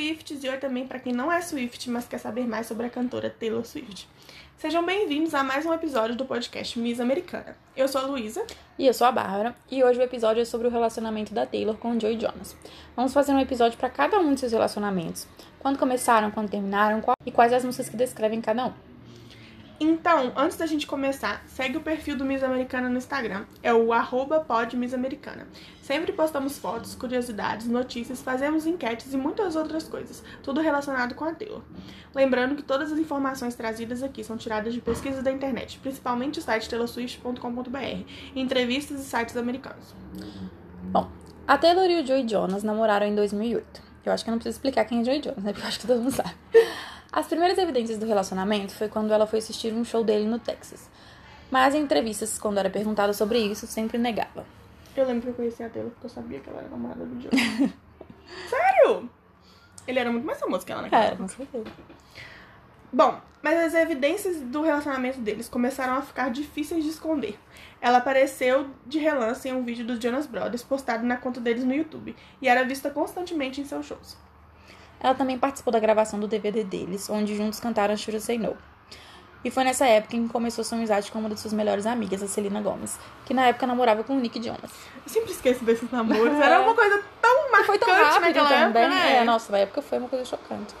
Swifts 0.00 0.42
e 0.42 0.48
oi 0.48 0.56
também 0.56 0.86
para 0.86 0.98
quem 0.98 1.12
não 1.12 1.30
é 1.30 1.42
Swift, 1.42 1.90
mas 1.90 2.08
quer 2.08 2.16
saber 2.16 2.46
mais 2.46 2.66
sobre 2.66 2.86
a 2.86 2.90
cantora 2.90 3.28
Taylor 3.28 3.66
Swift. 3.66 4.08
Sejam 4.56 4.82
bem-vindos 4.82 5.34
a 5.34 5.44
mais 5.44 5.66
um 5.66 5.74
episódio 5.74 6.16
do 6.16 6.24
podcast 6.24 6.78
Miss 6.78 6.98
Americana. 7.00 7.54
Eu 7.76 7.86
sou 7.86 8.00
a 8.00 8.06
Luísa. 8.06 8.42
E 8.78 8.86
eu 8.86 8.94
sou 8.94 9.06
a 9.06 9.12
Bárbara. 9.12 9.54
E 9.70 9.84
hoje 9.84 10.00
o 10.00 10.02
episódio 10.02 10.40
é 10.40 10.44
sobre 10.46 10.68
o 10.68 10.70
relacionamento 10.70 11.34
da 11.34 11.44
Taylor 11.44 11.76
com 11.76 11.90
o 11.90 12.00
Joey 12.00 12.18
Jonas. 12.18 12.56
Vamos 12.96 13.12
fazer 13.12 13.32
um 13.32 13.40
episódio 13.40 13.76
para 13.76 13.90
cada 13.90 14.18
um 14.18 14.32
de 14.32 14.40
seus 14.40 14.52
relacionamentos. 14.52 15.28
Quando 15.58 15.78
começaram, 15.78 16.30
quando 16.30 16.48
terminaram 16.48 17.02
qual... 17.02 17.16
e 17.26 17.30
quais 17.30 17.52
as 17.52 17.62
músicas 17.62 17.90
que 17.90 17.96
descrevem 17.98 18.40
cada 18.40 18.68
um. 18.68 18.89
Então, 19.82 20.30
antes 20.36 20.58
da 20.58 20.66
gente 20.66 20.86
começar, 20.86 21.42
segue 21.46 21.78
o 21.78 21.80
perfil 21.80 22.14
do 22.14 22.22
Miss 22.22 22.42
Americana 22.42 22.90
no 22.90 22.98
Instagram. 22.98 23.46
É 23.62 23.72
o 23.72 23.94
arroba 23.94 24.40
podmissamericana. 24.40 25.48
Sempre 25.80 26.12
postamos 26.12 26.58
fotos, 26.58 26.94
curiosidades, 26.94 27.66
notícias, 27.66 28.20
fazemos 28.20 28.66
enquetes 28.66 29.14
e 29.14 29.16
muitas 29.16 29.56
outras 29.56 29.84
coisas. 29.88 30.22
Tudo 30.42 30.60
relacionado 30.60 31.14
com 31.14 31.24
a 31.24 31.32
Taylor. 31.32 31.62
Lembrando 32.14 32.56
que 32.56 32.62
todas 32.62 32.92
as 32.92 32.98
informações 32.98 33.54
trazidas 33.54 34.02
aqui 34.02 34.22
são 34.22 34.36
tiradas 34.36 34.74
de 34.74 34.82
pesquisas 34.82 35.24
da 35.24 35.32
internet, 35.32 35.78
principalmente 35.78 36.40
o 36.40 36.42
site 36.42 36.68
taylorswift.com.br, 36.68 38.04
entrevistas 38.36 39.00
e 39.00 39.04
sites 39.04 39.34
americanos. 39.34 39.94
Bom, 40.92 41.10
a 41.48 41.56
Taylor 41.56 41.86
e 41.86 42.02
o 42.02 42.06
Joey 42.06 42.28
Jonas 42.28 42.62
namoraram 42.62 43.06
em 43.06 43.14
2008. 43.14 43.82
Eu 44.04 44.12
acho 44.12 44.24
que 44.24 44.28
eu 44.28 44.32
não 44.32 44.38
preciso 44.38 44.58
explicar 44.58 44.84
quem 44.84 45.00
é 45.00 45.04
Joey 45.04 45.22
Jonas, 45.22 45.42
né? 45.42 45.52
Porque 45.52 45.64
eu 45.64 45.68
acho 45.68 45.80
que 45.80 45.86
todo 45.86 46.00
mundo 46.00 46.12
sabe. 46.12 46.34
As 47.12 47.26
primeiras 47.26 47.58
evidências 47.58 47.98
do 47.98 48.06
relacionamento 48.06 48.72
foi 48.72 48.88
quando 48.88 49.12
ela 49.12 49.26
foi 49.26 49.40
assistir 49.40 49.72
um 49.72 49.84
show 49.84 50.04
dele 50.04 50.26
no 50.26 50.38
Texas. 50.38 50.88
Mas 51.50 51.74
em 51.74 51.82
entrevistas, 51.82 52.38
quando 52.38 52.58
era 52.58 52.70
perguntada 52.70 53.12
sobre 53.12 53.38
isso, 53.38 53.66
sempre 53.66 53.98
negava. 53.98 54.46
Eu 54.96 55.06
lembro 55.06 55.22
que 55.22 55.28
eu 55.28 55.34
conheci 55.34 55.62
a 55.62 55.68
Taylor 55.68 55.90
porque 55.90 56.06
eu 56.06 56.10
sabia 56.10 56.38
que 56.38 56.48
ela 56.48 56.60
era 56.60 56.68
namorada 56.68 57.04
do 57.04 57.20
Joe. 57.20 57.30
Sério? 58.48 59.10
Ele 59.86 59.98
era 59.98 60.12
muito 60.12 60.24
mais 60.24 60.38
famoso 60.38 60.64
que 60.64 60.70
ela 60.70 60.82
naquela 60.82 61.04
É, 61.04 61.16
com 61.16 61.26
certeza. 61.26 61.64
Bom, 62.92 63.20
mas 63.42 63.58
as 63.58 63.74
evidências 63.74 64.40
do 64.40 64.62
relacionamento 64.62 65.20
deles 65.20 65.48
começaram 65.48 65.94
a 65.94 66.02
ficar 66.02 66.30
difíceis 66.30 66.84
de 66.84 66.90
esconder. 66.90 67.38
Ela 67.80 67.98
apareceu 67.98 68.68
de 68.86 68.98
relance 68.98 69.48
em 69.48 69.52
um 69.52 69.64
vídeo 69.64 69.86
dos 69.86 69.98
Jonas 69.98 70.26
Brothers 70.26 70.62
postado 70.62 71.04
na 71.04 71.16
conta 71.16 71.40
deles 71.40 71.64
no 71.64 71.74
YouTube 71.74 72.14
e 72.42 72.48
era 72.48 72.64
vista 72.64 72.90
constantemente 72.90 73.60
em 73.60 73.64
seus 73.64 73.86
shows. 73.86 74.16
Ela 75.02 75.14
também 75.14 75.38
participou 75.38 75.72
da 75.72 75.78
gravação 75.80 76.20
do 76.20 76.28
DVD 76.28 76.62
deles, 76.62 77.08
onde 77.08 77.34
juntos 77.36 77.58
cantaram 77.58 77.94
I 77.94 78.20
Say 78.20 78.38
No. 78.38 78.56
E 79.42 79.50
foi 79.50 79.64
nessa 79.64 79.86
época 79.86 80.16
em 80.16 80.26
que 80.26 80.32
começou 80.32 80.62
sua 80.62 80.76
amizade 80.76 81.10
com 81.10 81.18
uma 81.18 81.28
das 81.30 81.40
suas 81.40 81.54
melhores 81.54 81.86
amigas, 81.86 82.22
a 82.22 82.28
Celina 82.28 82.60
Gomes, 82.60 82.98
que 83.24 83.32
na 83.32 83.46
época 83.46 83.66
namorava 83.66 84.04
com 84.04 84.14
o 84.14 84.20
Nick 84.20 84.38
Jonas. 84.42 84.70
Eu 85.02 85.08
sempre 85.08 85.30
esqueço 85.30 85.64
desses 85.64 85.90
namoros. 85.90 86.36
Era 86.38 86.60
uma 86.60 86.74
coisa 86.74 87.02
tão 87.22 87.50
marcante 87.50 87.66
Foi 87.66 87.78
tão 87.78 87.88
rápido 87.88 88.34
também. 88.34 88.58
época, 88.58 88.88
né? 88.88 89.16
É, 89.16 89.24
nossa, 89.24 89.50
na 89.50 89.58
época 89.58 89.80
foi 89.80 89.96
uma 89.96 90.08
coisa 90.10 90.26
chocante. 90.26 90.74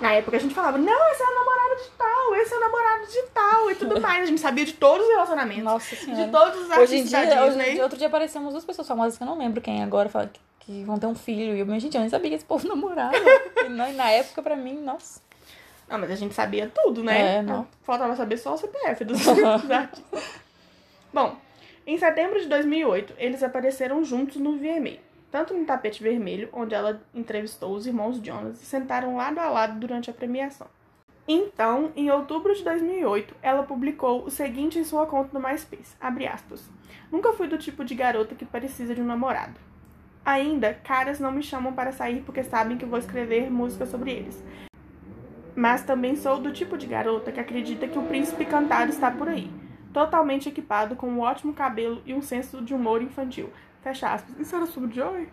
Na 0.00 0.12
época 0.12 0.38
a 0.38 0.40
gente 0.40 0.54
falava, 0.54 0.78
não, 0.78 1.10
esse 1.12 1.22
é 1.22 1.26
o 1.26 1.34
namorado 1.34 1.76
de 1.82 1.90
tal, 1.98 2.34
esse 2.36 2.54
é 2.54 2.56
o 2.56 2.60
namorado 2.60 3.06
de 3.06 3.22
tal 3.34 3.70
e 3.70 3.74
tudo 3.74 4.00
mais. 4.00 4.22
A 4.22 4.26
gente 4.26 4.40
sabia 4.40 4.64
de 4.64 4.72
todos 4.72 5.04
os 5.06 5.12
relacionamentos. 5.12 5.64
Nossa 5.64 5.94
senhora. 5.94 6.24
De 6.24 6.32
todos 6.32 6.54
os 6.62 6.70
Hoje 6.70 6.96
em 6.96 7.00
artistas 7.00 7.10
dia, 7.10 7.34
da 7.36 7.42
hoje 7.44 7.54
em 7.54 7.58
Disney. 7.58 7.72
dia, 7.74 7.82
outro 7.82 7.98
dia 7.98 8.06
apareceram 8.06 8.44
umas 8.46 8.54
duas 8.54 8.64
pessoas 8.64 8.88
famosas 8.88 9.18
que 9.18 9.22
eu 9.22 9.26
não 9.26 9.36
lembro 9.36 9.60
quem 9.60 9.82
agora, 9.82 10.08
fala 10.08 10.26
que, 10.26 10.40
que 10.70 10.84
vão 10.84 10.98
ter 10.98 11.06
um 11.06 11.14
filho. 11.14 11.56
E 11.56 11.60
eu, 11.60 11.80
gente, 11.80 11.96
eu 11.96 12.00
nem 12.00 12.08
sabia 12.08 12.30
que 12.30 12.36
esse 12.36 12.44
povo 12.44 12.66
namorava. 12.68 13.16
e 13.64 13.68
na, 13.68 13.88
na 13.92 14.10
época, 14.10 14.40
pra 14.42 14.54
mim, 14.54 14.74
nossa. 14.74 15.20
Não, 15.88 15.98
mas 15.98 16.10
a 16.10 16.14
gente 16.14 16.34
sabia 16.34 16.70
tudo, 16.72 17.02
né? 17.02 17.38
É, 17.38 17.42
não. 17.42 17.66
Faltava 17.82 18.14
saber 18.14 18.36
só 18.36 18.54
o 18.54 18.56
CPF 18.56 19.04
dos, 19.04 19.18
dos 19.26 19.70
artistas. 19.70 20.40
Bom, 21.12 21.36
em 21.84 21.98
setembro 21.98 22.40
de 22.40 22.46
2008, 22.46 23.14
eles 23.18 23.42
apareceram 23.42 24.04
juntos 24.04 24.36
no 24.36 24.56
VMA. 24.56 24.98
Tanto 25.32 25.54
no 25.54 25.64
tapete 25.64 26.02
vermelho, 26.02 26.48
onde 26.52 26.74
ela 26.74 27.00
entrevistou 27.12 27.74
os 27.74 27.86
irmãos 27.86 28.20
Jonas 28.22 28.62
e 28.62 28.64
sentaram 28.64 29.16
lado 29.16 29.38
a 29.38 29.48
lado 29.48 29.78
durante 29.78 30.10
a 30.10 30.12
premiação. 30.12 30.68
Então, 31.26 31.92
em 31.94 32.10
outubro 32.10 32.54
de 32.54 32.64
2008, 32.64 33.36
ela 33.40 33.62
publicou 33.62 34.24
o 34.24 34.30
seguinte 34.30 34.78
em 34.78 34.84
sua 34.84 35.06
conta 35.06 35.30
no 35.32 35.44
MySpace, 35.44 35.94
abre 36.00 36.26
aspas, 36.26 36.68
Nunca 37.10 37.32
fui 37.32 37.48
do 37.48 37.58
tipo 37.58 37.84
de 37.84 37.94
garota 37.94 38.34
que 38.34 38.44
precisa 38.44 38.94
de 38.94 39.02
um 39.02 39.06
namorado. 39.06 39.54
Ainda, 40.24 40.74
caras 40.74 41.18
não 41.18 41.32
me 41.32 41.42
chamam 41.42 41.72
para 41.72 41.92
sair 41.92 42.22
porque 42.22 42.42
sabem 42.42 42.76
que 42.76 42.84
vou 42.84 42.98
escrever 42.98 43.50
música 43.50 43.86
sobre 43.86 44.12
eles. 44.12 44.42
Mas 45.56 45.82
também 45.82 46.16
sou 46.16 46.38
do 46.38 46.52
tipo 46.52 46.76
de 46.76 46.86
garota 46.86 47.32
que 47.32 47.40
acredita 47.40 47.88
que 47.88 47.98
o 47.98 48.02
príncipe 48.02 48.44
cantado 48.44 48.90
está 48.90 49.10
por 49.10 49.28
aí, 49.28 49.50
totalmente 49.92 50.48
equipado 50.48 50.94
com 50.94 51.08
um 51.08 51.20
ótimo 51.20 51.52
cabelo 51.52 52.02
e 52.06 52.14
um 52.14 52.22
senso 52.22 52.62
de 52.62 52.74
humor 52.74 53.02
infantil. 53.02 53.50
Fecha 53.82 54.12
aspas. 54.12 54.38
Isso 54.38 54.54
era 54.54 54.66
sobre 54.66 54.94
Joey? 54.94 55.28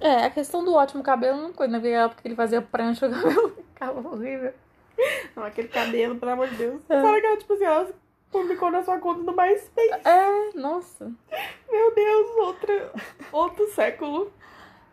É, 0.00 0.24
a 0.24 0.30
questão 0.30 0.64
do 0.64 0.74
ótimo 0.74 1.02
cabelo 1.02 1.40
não 1.40 1.52
coisa, 1.52 1.72
né? 1.72 1.78
Porque 1.78 1.94
era 1.94 2.08
porque 2.08 2.28
ele 2.28 2.34
fazia 2.34 2.60
prancha, 2.60 3.06
o 3.08 3.10
cabelo 3.10 3.56
ficava 3.72 4.08
horrível. 4.08 4.52
Não, 5.34 5.44
aquele 5.44 5.68
cabelo, 5.68 6.16
pelo 6.16 6.32
amor 6.32 6.48
de 6.48 6.56
Deus. 6.56 6.82
Fala 6.86 7.20
que 7.20 7.26
ela, 7.26 7.36
tipo 7.36 7.52
assim, 7.54 7.64
ela 7.64 7.88
publicou 8.34 8.68
na 8.68 8.82
sua 8.82 8.98
conta 8.98 9.22
do 9.22 9.32
MySpace. 9.32 10.00
É, 10.04 10.58
nossa. 10.58 11.12
Meu 11.70 11.94
Deus, 11.94 12.36
outra, 12.38 12.92
outro 13.30 13.66
século. 13.68 14.32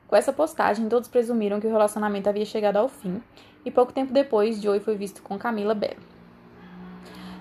Com 0.07 0.15
essa 0.15 0.31
postagem, 0.31 0.87
todos 0.87 1.09
presumiram 1.09 1.59
que 1.59 1.65
o 1.65 1.71
relacionamento 1.71 2.29
havia 2.29 2.45
chegado 2.45 2.77
ao 2.77 2.87
fim, 2.87 3.19
e 3.65 3.71
pouco 3.71 3.91
tempo 3.91 4.13
depois, 4.13 4.61
Joey 4.61 4.79
foi 4.79 4.95
visto 4.95 5.23
com 5.23 5.39
Camila 5.39 5.73
Bell. 5.73 5.97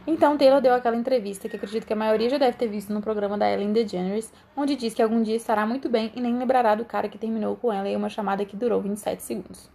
Então, 0.07 0.39
Taylor 0.39 0.63
deu 0.63 0.73
aquela 0.73 0.97
entrevista 0.97 1.49
que 1.51 1.57
acredito 1.57 1.87
que 1.87 1.93
a 1.93 1.97
maioria 1.97 2.31
já 2.31 2.39
deve 2.39 2.57
ter 2.57 2.69
visto 2.69 2.93
no 2.93 3.03
programa 3.03 3.37
da 3.37 3.51
Ellen 3.51 3.73
DeGeneres, 3.73 4.33
onde 4.57 4.77
diz 4.77 4.95
que 4.95 5.03
algum 5.03 5.23
dia 5.23 5.37
estará 5.37 5.67
muito 5.67 5.91
bem 5.91 6.11
e 6.17 6.21
nem 6.21 6.39
lembrará 6.39 6.75
do 6.75 6.85
cara 6.85 7.09
que 7.09 7.19
terminou 7.19 7.57
com 7.57 7.71
ela 7.71 7.89
em 7.89 7.97
uma 7.97 8.09
chamada 8.09 8.45
que 8.47 8.57
durou 8.57 8.81
27 8.81 9.23
segundos. 9.23 9.71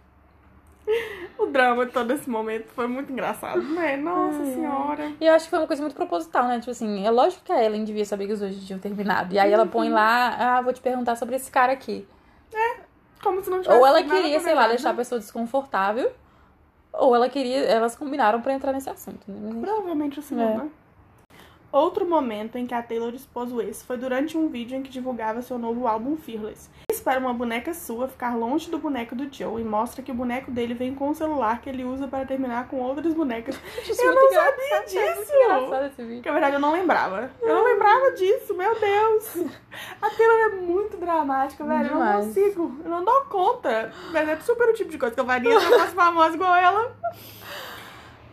O 1.38 1.46
drama 1.46 1.86
de 1.86 1.92
todo 1.92 2.10
esse 2.12 2.28
momento 2.28 2.68
foi 2.68 2.86
muito 2.86 3.12
engraçado, 3.12 3.62
né? 3.62 3.96
Nossa 3.96 4.44
senhora. 4.44 5.12
E 5.20 5.26
eu 5.26 5.34
acho 5.34 5.44
que 5.44 5.50
foi 5.50 5.58
uma 5.58 5.66
coisa 5.66 5.82
muito 5.82 5.94
proposital, 5.94 6.44
né? 6.48 6.58
Tipo 6.58 6.70
assim, 6.70 7.06
é 7.06 7.10
lógico 7.10 7.44
que 7.44 7.52
a 7.52 7.62
Ellen 7.62 7.84
devia 7.84 8.04
saber 8.04 8.26
que 8.26 8.32
os 8.32 8.40
dois 8.40 8.56
tinham 8.64 8.78
terminado. 8.80 9.34
E 9.34 9.38
aí 9.38 9.52
ela 9.52 9.66
põe 9.66 9.90
lá, 9.90 10.34
ah, 10.38 10.60
vou 10.62 10.72
te 10.72 10.80
perguntar 10.80 11.16
sobre 11.16 11.36
esse 11.36 11.50
cara 11.50 11.72
aqui. 11.72 12.06
Como 13.22 13.42
se 13.42 13.50
não 13.50 13.60
tivesse 13.60 13.78
Ou 13.78 13.86
ela 13.86 14.02
queria, 14.02 14.40
sei 14.40 14.54
lá, 14.54 14.68
deixar 14.68 14.90
a 14.90 14.94
pessoa 14.94 15.18
desconfortável, 15.18 16.10
ou 16.92 17.14
ela 17.14 17.28
queria, 17.28 17.58
elas 17.64 17.94
combinaram 17.96 18.40
pra 18.40 18.52
entrar 18.54 18.72
nesse 18.72 18.88
assunto. 18.88 19.20
Né? 19.30 19.60
Provavelmente 19.60 20.18
o 20.18 20.22
segundo, 20.22 20.48
É. 20.48 20.56
né? 20.56 20.70
Outro 21.72 22.06
momento 22.06 22.56
em 22.56 22.66
que 22.66 22.72
a 22.74 22.82
Taylor 22.82 23.12
expôs 23.14 23.52
o 23.52 23.60
ex 23.60 23.82
foi 23.82 23.96
durante 23.98 24.36
um 24.38 24.48
vídeo 24.48 24.76
em 24.76 24.82
que 24.82 24.88
divulgava 24.88 25.42
seu 25.42 25.58
novo 25.58 25.86
álbum 25.86 26.16
Fearless. 26.16 26.70
Espera 26.90 27.20
uma 27.20 27.34
boneca 27.34 27.74
sua 27.74 28.08
ficar 28.08 28.34
longe 28.36 28.70
do 28.70 28.78
boneco 28.78 29.14
do 29.14 29.28
Joe 29.32 29.60
e 29.60 29.64
mostra 29.64 30.02
que 30.02 30.10
o 30.10 30.14
boneco 30.14 30.50
dele 30.50 30.72
vem 30.74 30.94
com 30.94 31.10
o 31.10 31.14
celular 31.14 31.60
que 31.60 31.68
ele 31.68 31.84
usa 31.84 32.08
para 32.08 32.24
terminar 32.24 32.68
com 32.68 32.80
outras 32.80 33.12
bonecas. 33.12 33.58
Isso 33.86 34.00
Eu 34.00 34.14
muito 34.14 34.34
não 34.34 34.42
sabia 34.42 34.76
é 34.76 34.82
disso! 34.84 35.74
esse 35.86 36.02
vídeo. 36.02 36.22
Que 36.22 36.28
na 36.28 36.32
verdade 36.34 36.54
eu 36.56 36.60
não 36.60 36.72
lembrava. 36.72 37.30
Eu 37.42 37.54
não 37.54 37.64
lembrava 37.64 38.12
disso, 38.12 38.54
meu 38.54 38.78
Deus! 38.78 39.36
A 40.00 40.08
Taylor 40.10 40.38
é 40.40 40.48
muito 40.56 40.96
dramática, 40.96 41.62
velho. 41.64 41.88
Eu 41.88 41.94
não 41.94 42.06
Demais. 42.06 42.26
consigo. 42.26 42.80
Eu 42.84 42.90
não 42.90 43.04
dou 43.04 43.20
conta. 43.26 43.92
Mas 44.12 44.28
é 44.28 44.36
super 44.36 44.68
o 44.68 44.72
tipo 44.72 44.90
de 44.90 44.98
coisa 44.98 45.14
que 45.14 45.20
eu 45.20 45.26
faria 45.26 45.60
se 45.60 45.66
eu 45.66 45.78
fosse 45.80 45.94
famosa 45.94 46.34
igual 46.34 46.54
ela. 46.56 46.96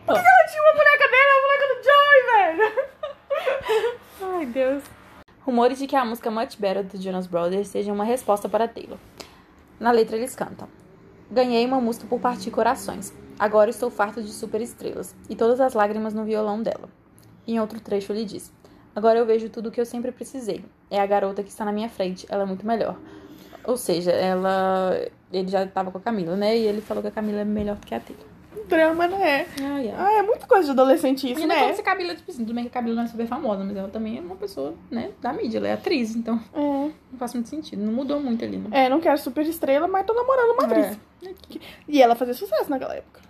Por 0.06 0.14
que 0.14 0.20
ela 0.20 0.46
tinha 0.50 0.62
uma 0.62 0.72
boneca 0.72 1.08
dele 1.08 1.28
e 1.28 1.38
a 1.38 1.42
boneca 1.42 1.74
do 1.74 1.84
Joey, 1.84 2.56
velho? 2.66 2.93
Ai, 4.20 4.46
Deus. 4.46 4.82
Rumores 5.40 5.78
de 5.78 5.86
que 5.86 5.96
a 5.96 6.04
música 6.04 6.30
Much 6.30 6.56
Better 6.58 6.84
do 6.84 7.00
Jonas 7.00 7.26
Brothers 7.26 7.68
seja 7.68 7.92
uma 7.92 8.04
resposta 8.04 8.48
para 8.48 8.68
Taylor. 8.68 8.98
Na 9.78 9.90
letra 9.90 10.16
eles 10.16 10.34
cantam: 10.34 10.68
Ganhei 11.30 11.66
uma 11.66 11.80
música 11.80 12.06
por 12.06 12.20
partir 12.20 12.50
corações. 12.50 13.12
Agora 13.38 13.70
estou 13.70 13.90
farto 13.90 14.22
de 14.22 14.32
superestrelas 14.32 15.14
e 15.28 15.34
todas 15.34 15.60
as 15.60 15.74
lágrimas 15.74 16.14
no 16.14 16.24
violão 16.24 16.62
dela. 16.62 16.88
Em 17.46 17.60
outro 17.60 17.80
trecho 17.80 18.12
ele 18.12 18.24
diz: 18.24 18.52
Agora 18.94 19.18
eu 19.18 19.26
vejo 19.26 19.48
tudo 19.48 19.68
o 19.68 19.72
que 19.72 19.80
eu 19.80 19.86
sempre 19.86 20.12
precisei. 20.12 20.64
É 20.90 21.00
a 21.00 21.06
garota 21.06 21.42
que 21.42 21.50
está 21.50 21.64
na 21.64 21.72
minha 21.72 21.88
frente, 21.88 22.26
ela 22.28 22.44
é 22.44 22.46
muito 22.46 22.66
melhor. 22.66 22.96
Ou 23.64 23.76
seja, 23.76 24.12
ela. 24.12 24.94
Ele 25.32 25.48
já 25.48 25.64
estava 25.64 25.90
com 25.90 25.98
a 25.98 26.00
Camila, 26.00 26.36
né? 26.36 26.56
E 26.56 26.66
ele 26.66 26.80
falou 26.80 27.02
que 27.02 27.08
a 27.08 27.12
Camila 27.12 27.40
é 27.40 27.44
melhor 27.44 27.78
que 27.80 27.94
a 27.94 28.00
Taylor. 28.00 28.33
Drama, 28.68 29.06
né? 29.08 29.46
Ai, 29.60 29.90
ai. 29.90 29.94
Ah, 29.96 30.12
é 30.18 30.22
muita 30.22 30.46
coisa 30.46 30.64
de 30.64 30.70
adolescente 30.70 31.30
isso, 31.30 31.40
E 31.42 31.46
não 31.46 31.54
é 31.54 31.66
né? 31.68 31.72
se 31.74 31.80
a 31.80 31.84
Camila, 31.84 32.14
tipo 32.14 32.30
assim, 32.30 32.44
tudo 32.44 32.54
bem 32.54 32.64
que 32.64 32.68
a 32.70 32.72
Camila 32.72 32.96
não 32.96 33.02
é 33.04 33.06
super 33.06 33.26
famosa, 33.26 33.62
mas 33.64 33.76
ela 33.76 33.88
também 33.88 34.18
é 34.18 34.20
uma 34.20 34.36
pessoa, 34.36 34.74
né, 34.90 35.10
da 35.20 35.32
mídia, 35.32 35.58
ela 35.58 35.68
é 35.68 35.72
atriz, 35.72 36.14
então 36.16 36.40
É. 36.54 36.58
não 36.60 37.18
faz 37.18 37.34
muito 37.34 37.48
sentido. 37.48 37.82
Não 37.84 37.92
mudou 37.92 38.20
muito 38.20 38.44
ali, 38.44 38.56
não. 38.56 38.70
É, 38.76 38.88
não 38.88 39.00
quero 39.00 39.18
super 39.18 39.44
estrela, 39.46 39.86
mas 39.88 40.06
tô 40.06 40.14
namorando 40.14 40.52
uma 40.52 40.64
atriz. 40.64 40.98
É. 41.22 41.58
E 41.88 42.00
ela 42.02 42.14
fazia 42.14 42.34
sucesso 42.34 42.70
naquela 42.70 42.94
época. 42.94 43.20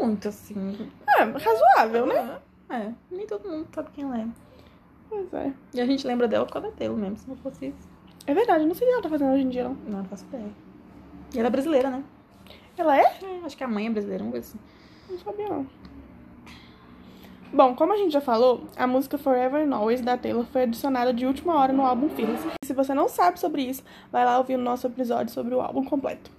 Muito 0.00 0.28
assim. 0.28 0.90
É, 1.18 1.22
razoável, 1.22 2.06
né? 2.06 2.38
É, 2.70 2.88
nem 3.10 3.26
todo 3.26 3.48
mundo 3.48 3.66
sabe 3.74 3.90
quem 3.94 4.04
ela 4.04 4.18
é. 4.20 4.26
Pois 5.08 5.32
é. 5.34 5.52
E 5.74 5.80
a 5.80 5.86
gente 5.86 6.06
lembra 6.06 6.26
dela 6.26 6.44
por 6.44 6.52
causa 6.54 6.68
da 6.68 6.74
Taylor 6.74 6.96
mesmo, 6.98 7.16
se 7.18 7.28
não 7.28 7.36
fosse 7.36 7.66
isso. 7.66 7.88
É 8.26 8.34
verdade, 8.34 8.62
eu 8.64 8.66
não 8.68 8.74
sei 8.74 8.86
o 8.86 8.90
que 8.90 8.94
ela 8.94 9.02
tá 9.02 9.08
fazendo 9.08 9.32
hoje 9.34 9.42
em 9.44 9.48
dia, 9.50 9.64
não. 9.64 9.74
Não, 9.86 9.98
não 9.98 10.04
faço 10.06 10.24
ideia. 10.26 10.48
E 11.34 11.38
ela 11.38 11.48
é 11.48 11.50
brasileira, 11.50 11.90
né? 11.90 12.02
Ela 12.76 12.98
é? 12.98 13.02
É, 13.02 13.40
acho 13.44 13.56
que 13.56 13.64
a 13.64 13.68
mãe 13.68 13.86
é 13.86 13.90
brasileira, 13.90 14.22
uma 14.22 14.32
coisa 14.32 14.48
assim. 14.48 14.58
Não 15.10 15.18
sabia, 15.18 15.48
não. 15.48 15.66
Bom, 17.52 17.72
como 17.76 17.92
a 17.92 17.96
gente 17.96 18.12
já 18.12 18.20
falou, 18.20 18.64
a 18.76 18.84
música 18.84 19.16
Forever 19.16 19.64
and 19.64 19.72
Always 19.72 20.00
da 20.00 20.18
Taylor 20.18 20.44
foi 20.46 20.62
adicionada 20.62 21.14
de 21.14 21.24
última 21.24 21.54
hora 21.54 21.72
no 21.72 21.86
álbum 21.86 22.08
Fearless. 22.08 22.48
E 22.64 22.66
se 22.66 22.72
você 22.72 22.92
não 22.92 23.08
sabe 23.08 23.38
sobre 23.38 23.62
isso, 23.62 23.84
vai 24.10 24.24
lá 24.24 24.38
ouvir 24.38 24.56
o 24.56 24.58
nosso 24.58 24.88
episódio 24.88 25.32
sobre 25.32 25.54
o 25.54 25.60
álbum 25.60 25.84
completo. 25.84 26.32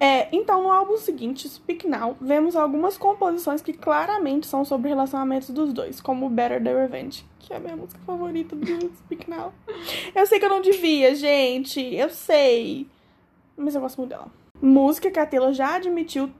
É, 0.00 0.28
então, 0.34 0.62
no 0.62 0.72
álbum 0.72 0.96
seguinte, 0.96 1.46
Speak 1.46 1.86
Now, 1.86 2.16
vemos 2.20 2.56
algumas 2.56 2.96
composições 2.96 3.60
que 3.60 3.74
claramente 3.74 4.46
são 4.46 4.64
sobre 4.64 4.88
relacionamentos 4.88 5.50
dos 5.50 5.74
dois, 5.74 6.00
como 6.00 6.28
Better 6.30 6.60
the 6.60 6.74
Revenge, 6.74 7.24
que 7.38 7.52
é 7.52 7.58
a 7.58 7.60
minha 7.60 7.76
música 7.76 8.00
favorita 8.06 8.56
do 8.56 8.66
Speak 8.96 9.28
Now. 9.28 9.52
Eu 10.14 10.26
sei 10.26 10.40
que 10.40 10.44
eu 10.46 10.50
não 10.50 10.62
devia, 10.62 11.14
gente, 11.14 11.80
eu 11.94 12.08
sei, 12.08 12.88
mas 13.56 13.74
eu 13.74 13.80
gosto 13.82 13.98
muito 13.98 14.10
dela. 14.10 14.40
Música 14.60 15.10
que 15.10 15.18
a 15.18 15.26
Taylor 15.26 15.52
já 15.52 15.76
admitiu 15.76 16.30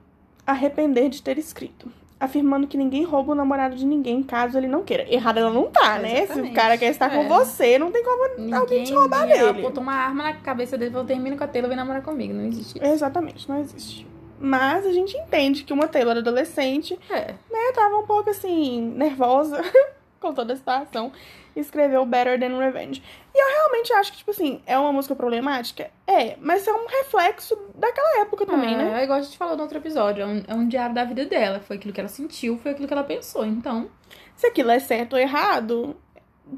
arrepender 0.45 1.09
de 1.09 1.21
ter 1.21 1.37
escrito 1.37 1.91
afirmando 2.19 2.67
que 2.67 2.77
ninguém 2.77 3.03
rouba 3.03 3.31
o 3.31 3.35
namorado 3.35 3.75
de 3.75 3.83
ninguém 3.83 4.21
caso 4.21 4.55
ele 4.55 4.67
não 4.67 4.83
queira. 4.83 5.11
Errada 5.11 5.39
ela 5.39 5.49
não 5.49 5.71
tá, 5.71 5.97
né? 5.97 6.27
Se 6.27 6.39
o 6.39 6.53
cara 6.53 6.77
quer 6.77 6.91
estar 6.91 7.09
com 7.09 7.21
É. 7.23 7.27
você, 7.27 7.79
não 7.79 7.91
tem 7.91 8.03
como 8.03 8.37
Ninguém, 8.37 8.53
alguém 8.53 8.83
te 8.83 8.93
roubar 8.93 9.21
ninguém 9.25 9.39
dele. 9.43 9.59
aponta 9.59 9.79
uma 9.79 9.93
arma 9.95 10.21
na 10.25 10.33
cabeça 10.35 10.77
dele 10.77 10.91
e 10.91 10.93
falou, 10.93 11.07
termina 11.07 11.35
com 11.35 11.43
a 11.43 11.47
Taylor, 11.47 11.67
vem 11.67 11.75
namorar 11.75 12.03
comigo. 12.03 12.31
Não 12.31 12.45
existe 12.45 12.77
isso. 12.77 12.85
Exatamente, 12.85 13.49
não 13.49 13.59
existe. 13.59 14.05
Mas 14.39 14.85
a 14.85 14.91
gente 14.93 15.17
entende 15.17 15.63
que 15.63 15.73
uma 15.73 15.87
Taylor 15.87 16.15
adolescente, 16.15 16.95
É. 17.09 17.33
né, 17.51 17.71
tava 17.73 17.97
um 17.97 18.05
pouco 18.05 18.29
assim, 18.29 18.81
nervosa 18.95 19.59
com 20.21 20.33
toda 20.33 20.53
a 20.53 20.55
situação 20.55 21.11
escreveu 21.55 22.05
Better 22.05 22.39
Than 22.39 22.57
Revenge. 22.57 23.03
E 23.35 23.37
eu 23.41 23.47
realmente 23.57 23.91
acho 23.93 24.11
que, 24.11 24.19
tipo 24.19 24.31
assim, 24.31 24.61
é 24.65 24.77
uma 24.77 24.93
música 24.93 25.13
problemática? 25.15 25.91
É, 26.07 26.37
mas 26.39 26.65
é 26.65 26.71
um 26.71 26.85
reflexo 26.87 27.57
daquela 27.75 28.21
época 28.21 28.45
também, 28.45 28.73
é, 28.73 28.77
né? 28.77 29.01
É 29.01 29.03
igual 29.03 29.19
a 29.19 29.21
gente 29.21 29.37
falou 29.37 29.57
no 29.57 29.63
outro 29.63 29.77
episódio, 29.77 30.21
é 30.23 30.25
um, 30.25 30.43
é 30.47 30.53
um 30.53 30.67
diário 30.67 30.95
da 30.95 31.03
vida 31.03 31.25
dela. 31.25 31.59
Foi 31.59 31.75
aquilo 31.75 31.93
que 31.93 31.99
ela 31.99 32.07
sentiu, 32.07 32.57
foi 32.57 32.71
aquilo 32.71 32.87
que 32.87 32.93
ela 32.93 33.03
pensou. 33.03 33.45
Então, 33.45 33.89
Se 34.35 34.47
aquilo 34.47 34.71
é 34.71 34.79
certo 34.79 35.13
ou 35.13 35.19
errado, 35.19 35.95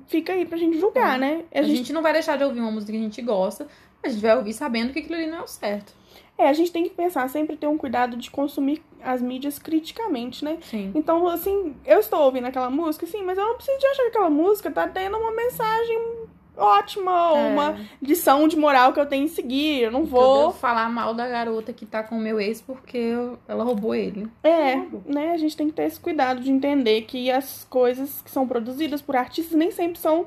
fica 0.07 0.33
aí 0.33 0.45
pra 0.45 0.57
gente 0.57 0.79
julgar, 0.79 1.15
É. 1.15 1.19
né? 1.19 1.43
a 1.53 1.63
gente... 1.63 1.91
não 1.91 2.01
vai 2.01 2.13
deixar 2.13 2.37
de 2.37 2.43
ouvir 2.43 2.59
uma 2.59 2.71
música 2.71 2.91
que 2.91 2.97
a 2.97 3.01
gente 3.01 3.21
gosta, 3.21 3.67
a 4.03 4.09
gente 4.09 4.21
vai 4.21 4.35
ouvir 4.37 4.53
sabendo 4.53 4.91
que 4.93 4.99
aquilo 4.99 5.15
ali 5.15 5.27
não 5.27 5.39
é 5.39 5.41
o 5.43 5.47
certo. 5.47 5.93
É, 6.37 6.49
a 6.49 6.53
gente 6.53 6.71
tem 6.71 6.83
que 6.83 6.89
pensar, 6.89 7.29
sempre 7.29 7.55
ter 7.55 7.67
um 7.67 7.77
cuidado 7.77 8.17
de 8.17 8.31
consumir 8.31 8.81
as 9.03 9.21
mídias 9.21 9.59
criticamente, 9.59 10.43
né? 10.43 10.57
Sim. 10.61 10.91
Então, 10.95 11.27
assim, 11.27 11.75
eu 11.85 11.99
estou 11.99 12.21
ouvindo 12.21 12.45
aquela 12.47 12.69
música, 12.71 13.05
sim, 13.05 13.21
mas 13.23 13.37
eu 13.37 13.45
não 13.45 13.55
preciso 13.55 13.77
de 13.77 13.85
achar 13.87 14.01
que 14.03 14.09
aquela 14.09 14.29
música 14.31 14.71
tá 14.71 14.87
tendo 14.87 15.15
uma 15.15 15.31
mensagem 15.31 16.23
ótima, 16.57 17.11
É. 17.37 17.49
uma 17.53 17.77
lição 18.01 18.47
de 18.47 18.55
moral 18.57 18.93
que 18.93 18.99
eu 18.99 19.05
tenho 19.05 19.27
que 19.27 19.33
seguir. 19.33 19.81
Eu 19.83 19.91
não 19.91 20.01
Eu 20.01 20.05
vou. 20.05 20.37
devo 20.47 20.59
falar 20.59 20.89
mal 20.89 21.13
da 21.13 21.27
garota 21.27 21.71
que 21.73 21.85
tá 21.85 22.01
com 22.03 22.15
o 22.15 22.19
meu 22.19 22.39
ex 22.39 22.61
porque 22.61 23.13
ela 23.47 23.63
roubou 23.63 23.93
ele. 23.95 24.27
É, 24.43 24.77
vou. 24.77 25.03
né? 25.05 25.31
A 25.33 25.37
gente 25.37 25.55
tem 25.57 25.67
que 25.67 25.73
ter 25.73 25.83
esse 25.83 25.99
cuidado 25.99 26.41
de 26.41 26.51
entender 26.51 27.01
que 27.03 27.29
as 27.31 27.63
coisas 27.69 28.21
que 28.21 28.29
são 28.31 28.47
produzidas 28.47 29.01
por 29.01 29.15
artistas 29.15 29.55
nem 29.57 29.71
sempre 29.71 29.99
são. 29.99 30.25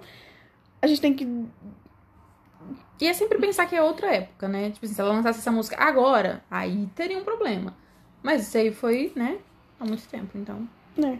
A 0.81 0.87
gente 0.87 1.00
tem 1.00 1.14
que. 1.14 1.26
E 3.01 3.07
é 3.07 3.13
sempre 3.13 3.39
pensar 3.39 3.67
que 3.67 3.77
é 3.77 3.83
outra 3.83 4.15
época, 4.15 4.49
né? 4.49 4.71
Tipo 4.71 4.87
assim, 4.87 4.95
se 4.95 5.01
ela 5.01 5.13
lançasse 5.13 5.41
essa 5.41 5.53
música 5.53 5.77
agora, 5.79 6.43
aí 6.51 6.89
teria 6.95 7.19
um 7.19 7.25
problema. 7.25 7.75
Mas 8.23 8.49
isso 8.49 8.57
aí 8.59 8.73
foi, 8.73 9.13
né, 9.15 9.39
há 9.79 9.85
muito 9.85 10.07
tempo, 10.09 10.37
então. 10.37 10.69
né? 10.97 11.19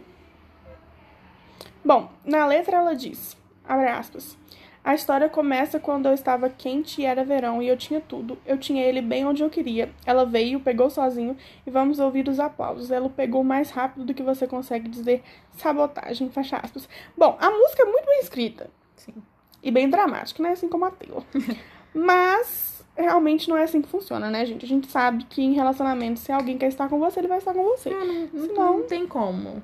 Bom, 1.85 2.11
na 2.25 2.45
letra 2.45 2.77
ela 2.77 2.93
diz, 2.95 3.37
abre 3.63 3.87
aspas, 3.87 4.37
a 4.83 4.95
história 4.95 5.27
começa 5.27 5.79
quando 5.79 6.05
eu 6.05 6.13
estava 6.13 6.49
quente 6.49 7.01
e 7.01 7.05
era 7.05 7.23
verão 7.23 7.61
e 7.61 7.67
eu 7.67 7.75
tinha 7.75 7.99
tudo. 7.99 8.37
Eu 8.45 8.57
tinha 8.57 8.83
ele 8.83 9.01
bem 9.01 9.25
onde 9.25 9.43
eu 9.43 9.49
queria. 9.49 9.91
Ela 10.05 10.25
veio, 10.25 10.61
pegou 10.61 10.89
sozinho 10.89 11.35
e 11.65 11.69
vamos 11.69 11.99
ouvir 11.99 12.27
os 12.29 12.39
aplausos. 12.39 12.89
Ela 12.89 13.05
o 13.05 13.09
pegou 13.09 13.43
mais 13.43 13.69
rápido 13.69 14.05
do 14.05 14.13
que 14.13 14.23
você 14.23 14.47
consegue 14.47 14.87
dizer 14.87 15.23
sabotagem, 15.51 16.29
fecha 16.29 16.55
aspas. 16.57 16.87
Bom, 17.17 17.37
a 17.39 17.51
música 17.51 17.83
é 17.83 17.85
muito 17.85 18.05
bem 18.05 18.19
escrita 18.21 18.69
Sim. 18.95 19.13
E 19.63 19.71
bem 19.71 19.89
dramática, 19.89 20.41
né? 20.41 20.51
Assim 20.51 20.67
como 20.67 20.85
a 20.85 20.91
Taylor. 20.91 21.23
Mas 21.93 22.83
realmente 22.95 23.49
não 23.49 23.57
é 23.57 23.63
assim 23.63 23.81
que 23.81 23.87
funciona, 23.87 24.29
né, 24.29 24.45
gente? 24.45 24.65
A 24.65 24.67
gente 24.67 24.87
sabe 24.89 25.23
que 25.25 25.41
em 25.41 25.53
relacionamento, 25.53 26.19
se 26.19 26.31
alguém 26.31 26.57
quer 26.57 26.67
estar 26.67 26.89
com 26.89 26.99
você, 26.99 27.19
ele 27.19 27.27
vai 27.27 27.37
estar 27.37 27.53
com 27.53 27.63
você. 27.63 27.89
Não, 27.89 28.05
não, 28.05 28.13
não, 28.33 28.47
Senão- 28.47 28.77
não 28.79 28.83
tem 28.87 29.07
como. 29.07 29.61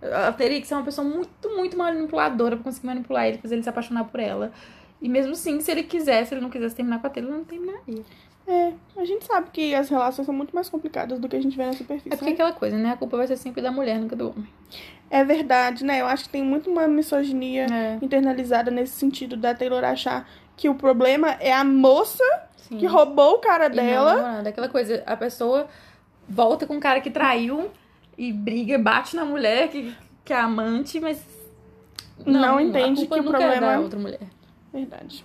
Ela 0.00 0.32
teria 0.32 0.60
que 0.60 0.66
ser 0.66 0.74
uma 0.74 0.84
pessoa 0.84 1.06
muito, 1.06 1.48
muito 1.56 1.76
manipuladora 1.76 2.56
pra 2.56 2.64
conseguir 2.64 2.86
manipular 2.86 3.26
ele, 3.26 3.38
fazer 3.38 3.54
ele 3.54 3.62
se 3.62 3.68
apaixonar 3.68 4.04
por 4.04 4.20
ela. 4.20 4.52
E 5.00 5.08
mesmo 5.08 5.32
assim, 5.32 5.60
se 5.60 5.70
ele 5.70 5.82
quisesse, 5.82 6.28
se 6.30 6.34
ele 6.34 6.40
não 6.42 6.50
quisesse 6.50 6.74
terminar 6.76 7.00
com 7.00 7.06
a 7.06 7.10
Taylor, 7.10 7.30
ele 7.32 7.38
não 7.38 7.44
terminaria. 7.44 8.02
É, 8.48 8.72
a 8.96 9.04
gente 9.04 9.24
sabe 9.24 9.48
que 9.52 9.74
as 9.74 9.88
relações 9.88 10.24
são 10.24 10.34
muito 10.34 10.54
mais 10.54 10.68
complicadas 10.68 11.18
do 11.18 11.28
que 11.28 11.34
a 11.36 11.42
gente 11.42 11.56
vê 11.56 11.66
na 11.66 11.72
superfície. 11.72 12.12
É 12.14 12.16
porque 12.16 12.30
né? 12.30 12.34
aquela 12.34 12.52
coisa, 12.52 12.76
né? 12.78 12.90
A 12.92 12.96
culpa 12.96 13.16
vai 13.16 13.26
ser 13.26 13.36
sempre 13.36 13.60
da 13.60 13.72
mulher, 13.72 13.98
nunca 13.98 14.14
do 14.14 14.30
homem. 14.30 14.46
É 15.10 15.24
verdade, 15.24 15.84
né? 15.84 16.00
Eu 16.00 16.06
acho 16.06 16.24
que 16.24 16.30
tem 16.30 16.44
muito 16.44 16.70
uma 16.70 16.86
misoginia 16.86 17.66
É. 17.66 17.98
internalizada 18.00 18.70
nesse 18.70 18.92
sentido 18.92 19.36
da 19.36 19.52
Taylor 19.54 19.82
achar 19.84 20.28
que 20.56 20.68
o 20.68 20.74
problema 20.74 21.32
é 21.40 21.52
a 21.52 21.64
moça 21.64 22.22
Sim. 22.56 22.78
que 22.78 22.86
roubou 22.86 23.34
o 23.34 23.38
cara 23.38 23.66
E 23.66 23.68
não, 23.68 23.74
dela. 23.76 24.32
não, 24.36 24.42
daquela 24.44 24.68
coisa, 24.68 25.02
a 25.06 25.16
pessoa 25.16 25.66
volta 26.28 26.66
com 26.66 26.76
o 26.76 26.80
cara 26.80 27.00
que 27.00 27.10
traiu 27.10 27.70
e 28.16 28.32
briga, 28.32 28.78
bate 28.78 29.14
na 29.16 29.24
mulher 29.24 29.68
que, 29.68 29.92
que 30.24 30.32
é 30.32 30.36
amante, 30.38 31.00
mas. 31.00 31.20
Não 32.24 32.58
entende 32.60 33.02
a 33.04 33.06
culpa 33.06 33.14
que 33.16 33.20
o 33.20 33.24
nunca 33.24 33.38
problema 33.38 33.66
é 33.66 33.70
é- 33.70 33.76
da 33.76 33.80
outra 33.80 33.98
mulher. 33.98 34.20
Verdade. 34.72 35.24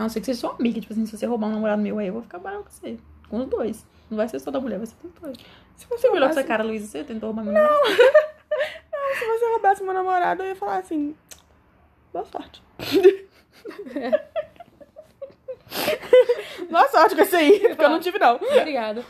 A 0.00 0.04
não 0.04 0.08
ser 0.08 0.20
que 0.20 0.26
seja 0.26 0.40
sua 0.40 0.54
amiga. 0.54 0.80
Tipo 0.80 0.94
assim, 0.94 1.04
se 1.04 1.14
você 1.14 1.26
roubar 1.26 1.48
um 1.48 1.52
namorado 1.52 1.82
meu 1.82 1.98
aí, 1.98 2.06
eu 2.06 2.14
vou 2.14 2.22
ficar 2.22 2.38
bravo 2.38 2.64
com 2.64 2.70
você. 2.70 2.96
Com 3.28 3.40
os 3.40 3.46
dois. 3.46 3.86
Não 4.08 4.16
vai 4.16 4.26
ser 4.26 4.40
só 4.40 4.50
da 4.50 4.58
mulher, 4.58 4.78
vai 4.78 4.86
ser 4.86 4.96
dos 5.02 5.12
dois. 5.20 5.36
Se 5.76 5.86
você 5.86 6.06
olhou 6.06 6.20
roubasse, 6.20 6.38
essa 6.38 6.48
cara, 6.48 6.64
Luísa, 6.64 6.86
você 6.86 7.04
tentou 7.04 7.26
roubar 7.26 7.44
meu 7.44 7.52
não. 7.62 7.84
se 7.84 9.26
você 9.26 9.50
roubasse 9.50 9.82
meu 9.82 9.92
namorado, 9.92 10.42
eu 10.42 10.48
ia 10.48 10.56
falar 10.56 10.78
assim. 10.78 11.14
Boa 12.14 12.24
sorte. 12.24 12.62
Boa 16.70 16.88
sorte 16.88 17.14
com 17.14 17.20
isso 17.20 17.36
aí, 17.36 17.60
porque 17.60 17.84
eu 17.84 17.90
não 17.90 18.00
tive, 18.00 18.18
não. 18.18 18.36
Obrigada. 18.36 19.04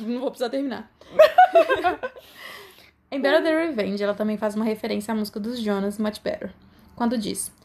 não 0.00 0.18
vou 0.18 0.30
precisar 0.30 0.50
terminar. 0.50 0.90
em 3.12 3.20
Better 3.20 3.44
the 3.44 3.66
Revenge, 3.66 4.02
ela 4.02 4.14
também 4.14 4.36
faz 4.36 4.56
uma 4.56 4.64
referência 4.64 5.12
à 5.12 5.14
música 5.14 5.38
dos 5.38 5.60
Jonas, 5.60 5.98
Much 5.98 6.18
Better. 6.20 6.52
Quando 6.96 7.16
diz 7.16 7.56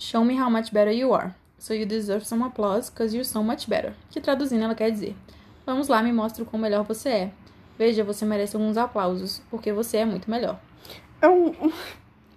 Show 0.00 0.24
me 0.24 0.34
how 0.34 0.48
much 0.50 0.72
better 0.72 0.90
you 0.90 1.12
are. 1.14 1.34
So 1.58 1.74
you 1.74 1.84
deserve 1.84 2.24
some 2.24 2.42
applause, 2.42 2.88
cause 2.90 3.12
you're 3.14 3.22
so 3.22 3.42
much 3.42 3.68
better. 3.68 3.92
Que 4.10 4.18
traduzindo 4.18 4.64
ela 4.64 4.74
quer 4.74 4.90
dizer 4.90 5.14
Vamos 5.66 5.88
lá, 5.88 6.02
me 6.02 6.10
mostre 6.10 6.42
o 6.42 6.46
quão 6.46 6.58
melhor 6.58 6.84
você 6.84 7.08
é. 7.10 7.30
Veja, 7.78 8.02
você 8.02 8.24
merece 8.24 8.56
alguns 8.56 8.78
aplausos, 8.78 9.42
porque 9.50 9.70
você 9.72 9.98
é 9.98 10.04
muito 10.06 10.30
melhor. 10.30 10.58
É 11.20 11.28
um, 11.28 11.52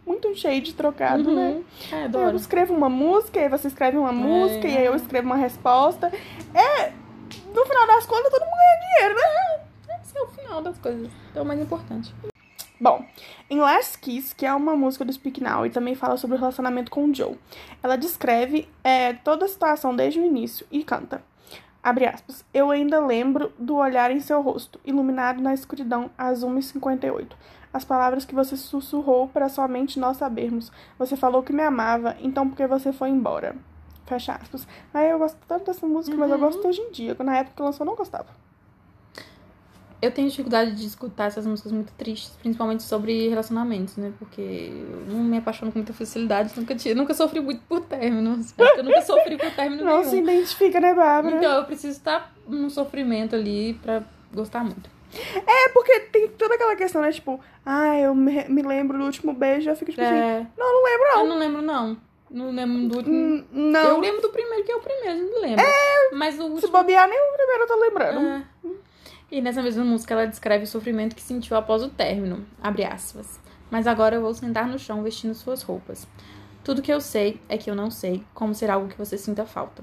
muito 0.06 0.28
um 0.28 0.36
shade 0.36 0.74
trocado, 0.74 1.24
né? 1.34 1.52
Uhum. 1.52 1.64
É, 1.92 2.02
Eu 2.02 2.06
adoro. 2.06 2.36
escrevo 2.36 2.74
uma 2.74 2.90
música, 2.90 3.40
aí 3.40 3.48
você 3.48 3.70
escreve 3.70 3.98
uma 3.98 4.12
música, 4.12 4.68
e 4.68 4.78
aí 4.78 4.86
eu 4.86 4.96
escrevo 4.96 5.26
uma 5.28 5.38
resposta. 5.38 6.12
É, 6.54 6.90
no 7.54 7.66
final 7.66 7.88
das 7.88 8.06
contas, 8.06 8.30
todo 8.30 8.42
mundo 8.42 8.52
ganha 8.58 8.80
dinheiro, 8.92 9.16
né? 9.16 10.00
Esse 10.04 10.18
é 10.18 10.22
o 10.22 10.28
final 10.28 10.62
das 10.62 10.78
coisas. 10.78 11.10
É 11.34 11.42
o 11.42 11.46
mais 11.46 11.62
importante. 11.62 12.14
Bom, 12.84 13.06
em 13.50 13.62
Last 13.62 13.98
Kiss, 14.00 14.36
que 14.36 14.46
é 14.46 14.54
uma 14.54 14.76
música 14.76 15.06
do 15.06 15.14
Speak 15.14 15.42
Now 15.42 15.66
e 15.66 15.70
também 15.70 15.96
fala 15.96 16.18
sobre 16.18 16.36
o 16.36 16.40
relacionamento 16.40 16.92
com 16.92 17.06
o 17.06 17.16
Joe, 17.16 17.40
ela 17.82 17.96
descreve 17.96 18.68
é, 18.84 19.14
toda 19.14 19.46
a 19.46 19.48
situação 19.48 19.96
desde 19.96 20.20
o 20.20 20.26
início 20.26 20.68
e 20.70 20.84
canta. 20.84 21.24
Abre 21.82 22.06
aspas. 22.06 22.44
Eu 22.54 22.72
ainda 22.72 23.00
lembro 23.00 23.54
do 23.58 23.78
olhar 23.78 24.12
em 24.12 24.20
seu 24.20 24.42
rosto, 24.42 24.82
iluminado 24.84 25.42
na 25.42 25.54
escuridão 25.54 26.12
às 26.18 26.44
1h58. 26.44 27.28
As 27.72 27.86
palavras 27.86 28.26
que 28.26 28.36
você 28.36 28.58
sussurrou 28.58 29.30
para 29.30 29.48
somente 29.48 29.98
nós 29.98 30.18
sabermos. 30.18 30.70
Você 31.00 31.16
falou 31.16 31.42
que 31.42 31.54
me 31.54 31.64
amava, 31.64 32.18
então 32.20 32.50
por 32.50 32.58
que 32.58 32.68
você 32.68 32.92
foi 32.92 33.08
embora? 33.08 33.56
Fecha 34.06 34.34
aspas. 34.34 34.68
Aí 34.94 35.10
eu 35.10 35.20
gosto 35.20 35.38
tanto 35.48 35.68
dessa 35.68 35.88
música, 35.88 36.18
mas 36.18 36.30
eu 36.30 36.36
Uhum. 36.36 36.44
gosto 36.44 36.68
hoje 36.68 36.82
em 36.82 36.92
dia. 36.92 37.16
Na 37.24 37.38
época 37.38 37.56
que 37.56 37.62
lançou, 37.64 37.86
eu 37.86 37.90
não 37.90 37.96
gostava. 37.96 38.43
Eu 40.04 40.12
tenho 40.12 40.28
dificuldade 40.30 40.72
de 40.76 40.86
escutar 40.86 41.26
essas 41.28 41.46
músicas 41.46 41.72
muito 41.72 41.94
tristes, 41.94 42.36
principalmente 42.42 42.84
sobre 42.84 43.30
relacionamentos, 43.30 43.96
né? 43.98 44.12
Porque 44.20 44.42
eu 44.42 45.14
não 45.14 45.24
me 45.24 45.38
apaixono 45.38 45.72
com 45.72 45.80
muita 45.80 45.94
facilidade, 45.94 46.52
nunca, 46.58 46.76
tive, 46.76 46.94
nunca 46.96 47.14
sofri 47.14 47.40
muito 47.40 47.62
por 47.70 47.80
términos. 47.82 48.52
Que 48.52 48.62
Eu 48.62 48.84
nunca 48.84 49.02
sofri 49.02 49.38
por 49.38 49.52
término 49.52 49.84
Não 49.84 50.00
nenhum. 50.00 50.10
se 50.10 50.18
identifica, 50.18 50.80
né, 50.80 50.94
Bárbara? 50.94 51.38
Então 51.38 51.56
eu 51.58 51.64
preciso 51.66 51.98
estar 51.98 52.34
num 52.48 52.70
sofrimento 52.70 53.36
ali 53.36 53.76
pra 53.82 54.04
gostar 54.34 54.64
muito. 54.64 54.90
É 55.48 55.70
porque 55.70 56.00
tem 56.12 56.28
toda 56.30 56.56
aquela 56.56 56.76
questão, 56.76 57.02
né? 57.02 57.12
Tipo, 57.12 57.40
ah, 57.66 57.98
eu 58.00 58.14
me, 58.16 58.44
me 58.50 58.62
lembro 58.64 58.98
do 58.98 59.06
último 59.06 59.32
beijo, 59.34 59.70
eu 59.70 59.76
fico 59.76 59.92
tipo 59.92 60.04
assim, 60.04 60.14
É, 60.14 60.46
não, 60.58 60.74
não 60.74 60.84
lembro 60.84 61.06
eu 61.08 61.18
não. 61.18 61.26
não 61.28 61.38
lembro, 61.38 61.62
não. 61.62 61.98
Não 62.32 62.52
lembro 62.52 62.88
do 62.90 62.98
último. 62.98 63.16
Hum, 63.16 63.46
Eu 63.54 63.60
Não, 63.72 64.00
lembro 64.00 64.22
do 64.22 64.30
primeiro, 64.30 64.64
que 64.66 64.72
é 64.72 64.76
o 64.76 64.80
primeiro, 64.80 65.32
não 65.32 65.42
lembro. 65.42 65.64
Mas 66.14 66.34
o 66.36 66.38
se 66.40 66.44
último. 66.50 66.72
bobear, 66.72 67.08
nem 67.08 67.20
o 67.20 67.34
primeiro 67.38 67.64
eu 67.64 67.68
tô 67.68 67.76
lembrando. 67.80 68.20
É. 68.28 68.44
E 69.34 69.42
nessa 69.42 69.64
mesma 69.64 69.84
música 69.84 70.14
ela 70.14 70.28
descreve 70.28 70.66
o 70.66 70.68
sofrimento 70.68 71.16
que 71.16 71.22
sentiu 71.24 71.58
após 71.58 71.82
o 71.82 71.90
término, 71.90 72.46
abre 72.62 72.84
aspas. 72.84 73.40
Mas 73.72 73.88
agora 73.88 74.18
eu 74.18 74.22
vou 74.22 74.32
sentar 74.32 74.68
no 74.68 74.78
chão 74.78 75.02
vestindo 75.02 75.34
suas 75.34 75.64
roupas. 75.64 76.08
Tudo 76.64 76.84
que 76.84 76.94
eu 76.94 77.02
sei 77.02 77.42
é 77.50 77.58
que 77.58 77.68
eu 77.68 77.74
não 77.74 77.90
sei 77.90 78.24
como 78.32 78.54
ser 78.54 78.70
algo 78.70 78.88
que 78.88 78.96
você 78.96 79.18
sinta 79.18 79.44
falta. 79.44 79.82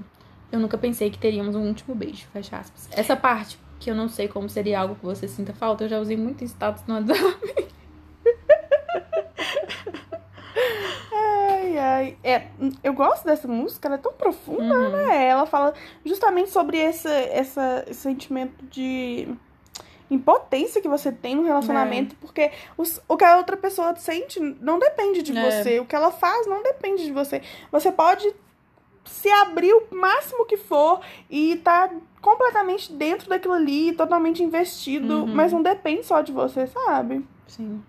Eu 0.49 0.57
nunca 0.57 0.77
pensei 0.77 1.09
que 1.09 1.17
teríamos 1.17 1.53
um 1.53 1.67
último 1.67 1.93
beijo, 1.93 2.27
fecha 2.31 2.55
aspas. 2.55 2.87
Essa 2.93 3.13
parte, 3.13 3.59
que 3.77 3.91
eu 3.91 3.95
não 3.95 4.07
sei 4.07 4.29
como 4.29 4.47
seria 4.47 4.79
algo 4.79 4.95
que 4.95 5.03
você 5.03 5.27
sinta 5.27 5.51
falta, 5.51 5.83
eu 5.83 5.89
já 5.89 5.99
usei 5.99 6.15
muito 6.15 6.45
em 6.45 6.47
status 6.47 6.85
no 6.87 6.93
WhatsApp. 6.93 7.73
Ai, 11.81 12.17
é, 12.23 12.47
eu 12.83 12.93
gosto 12.93 13.25
dessa 13.25 13.47
música, 13.47 13.87
ela 13.87 13.95
é 13.95 13.97
tão 13.97 14.13
profunda, 14.13 14.89
né? 14.89 15.27
Ela 15.27 15.45
fala 15.45 15.73
justamente 16.05 16.49
sobre 16.49 16.77
esse, 16.77 17.07
essa, 17.09 17.85
esse 17.87 18.01
sentimento 18.01 18.63
de 18.65 19.27
impotência 20.09 20.81
que 20.81 20.89
você 20.89 21.11
tem 21.11 21.35
no 21.35 21.43
relacionamento, 21.43 22.15
porque 22.17 22.51
os, 22.77 23.01
o 23.07 23.15
que 23.15 23.23
a 23.23 23.37
outra 23.37 23.55
pessoa 23.55 23.95
sente 23.95 24.39
não 24.39 24.77
depende 24.77 25.21
de 25.23 25.35
É. 25.37 25.41
você, 25.49 25.79
o 25.79 25.85
que 25.85 25.95
ela 25.95 26.11
faz 26.11 26.45
não 26.47 26.61
depende 26.61 27.05
de 27.05 27.11
você. 27.11 27.41
Você 27.71 27.91
pode 27.91 28.31
se 29.05 29.29
abrir 29.31 29.73
o 29.73 29.87
máximo 29.95 30.45
que 30.45 30.57
for 30.57 30.99
e 31.29 31.55
tá 31.63 31.89
completamente 32.21 32.91
dentro 32.93 33.29
daquilo 33.29 33.53
ali, 33.55 33.93
totalmente 33.93 34.43
investido, 34.43 35.21
Uhum. 35.21 35.33
mas 35.33 35.51
não 35.51 35.63
depende 35.63 36.05
só 36.05 36.21
de 36.21 36.31
você, 36.31 36.67
sabe? 36.67 37.25
Sim. 37.47 37.81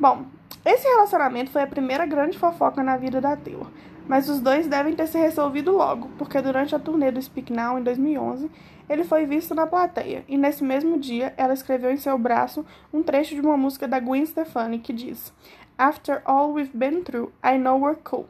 Bom, 0.00 0.24
esse 0.64 0.86
relacionamento 0.88 1.50
foi 1.50 1.62
a 1.62 1.66
primeira 1.66 2.06
grande 2.06 2.38
fofoca 2.38 2.82
na 2.82 2.96
vida 2.96 3.20
da 3.20 3.36
Taylor, 3.36 3.70
mas 4.08 4.28
os 4.28 4.40
dois 4.40 4.66
devem 4.66 4.94
ter 4.94 5.06
se 5.06 5.18
resolvido 5.18 5.72
logo, 5.72 6.08
porque 6.18 6.40
durante 6.40 6.74
a 6.74 6.78
turnê 6.78 7.10
do 7.10 7.20
Speak 7.20 7.52
Now 7.52 7.78
em 7.78 7.82
2011, 7.82 8.50
ele 8.88 9.04
foi 9.04 9.26
visto 9.26 9.54
na 9.54 9.66
plateia, 9.66 10.24
e 10.28 10.36
nesse 10.36 10.64
mesmo 10.64 10.98
dia 10.98 11.34
ela 11.36 11.54
escreveu 11.54 11.90
em 11.90 11.96
seu 11.96 12.16
braço 12.18 12.64
um 12.92 13.02
trecho 13.02 13.34
de 13.34 13.40
uma 13.40 13.56
música 13.56 13.88
da 13.88 14.00
Gwen 14.00 14.24
Stefani 14.24 14.78
que 14.78 14.92
diz: 14.92 15.32
After 15.76 16.22
all 16.24 16.52
we've 16.52 16.76
been 16.76 17.02
through, 17.02 17.32
I 17.44 17.58
know 17.58 17.78
we're 17.78 17.98
cool. 18.04 18.26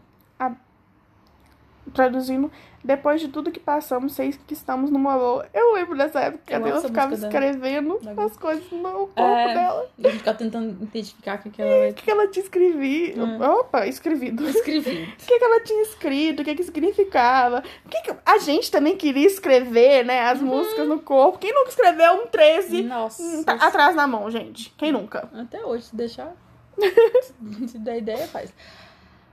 Traduzindo, 1.94 2.50
depois 2.82 3.20
de 3.20 3.28
tudo 3.28 3.50
que 3.50 3.60
passamos, 3.60 4.14
sei 4.14 4.32
que 4.46 4.52
estamos 4.52 4.90
numa 4.90 5.16
boa. 5.16 5.46
Eu 5.54 5.72
lembro 5.74 5.96
dessa 5.96 6.20
época 6.20 6.42
que 6.46 6.52
a 6.52 6.56
Eu 6.56 6.64
amo 6.64 6.64
Taylor 6.66 6.78
essa 6.80 6.88
ficava 6.88 7.16
dela. 7.16 7.26
escrevendo 7.28 7.98
Gwen. 8.02 8.26
as 8.26 8.36
coisas 8.36 8.70
no 8.72 8.82
corpo 8.82 9.20
É. 9.20 9.54
dela. 9.54 9.90
E 9.96 10.06
a 10.06 10.10
gente 10.10 10.18
fica 10.18 10.34
tentando 10.34 10.82
identificar 10.82 11.38
o 11.38 11.42
que, 11.42 11.50
que 11.50 11.62
ela 11.62 11.90
O 11.90 11.94
que, 11.94 12.02
que 12.02 12.10
ela 12.10 12.28
tinha 12.28 12.42
escrevido? 12.44 13.24
Hum. 13.24 13.40
Opa, 13.42 13.86
escrevido. 13.86 14.44
escrevi. 14.50 15.04
O 15.04 15.16
que, 15.26 15.38
que 15.38 15.44
ela 15.44 15.60
tinha 15.60 15.82
escrito? 15.82 16.40
O 16.42 16.44
que, 16.44 16.54
que 16.54 16.62
significava? 16.64 17.62
O 17.86 17.88
que 17.88 18.00
que- 18.02 18.14
A 18.26 18.38
gente 18.38 18.70
também 18.70 18.96
queria 18.96 19.26
escrever, 19.26 20.04
né? 20.04 20.22
As 20.22 20.40
músicas 20.40 20.86
no 20.86 20.98
corpo. 21.00 21.38
Quem 21.38 21.54
nunca 21.54 21.70
escreveu 21.70 22.12
um 22.14 22.26
13 22.26 22.82
Nossa. 22.82 23.22
hum, 23.22 23.42
tá 23.44 23.54
atrás 23.54 23.94
na 23.94 24.06
mão, 24.06 24.30
gente? 24.30 24.74
Quem 24.76 24.92
nunca? 24.92 25.30
Até 25.32 25.64
hoje, 25.64 25.84
se 25.84 25.96
deixar. 25.96 26.32
se 27.68 27.78
der 27.78 27.98
ideia, 27.98 28.26
faz. 28.26 28.52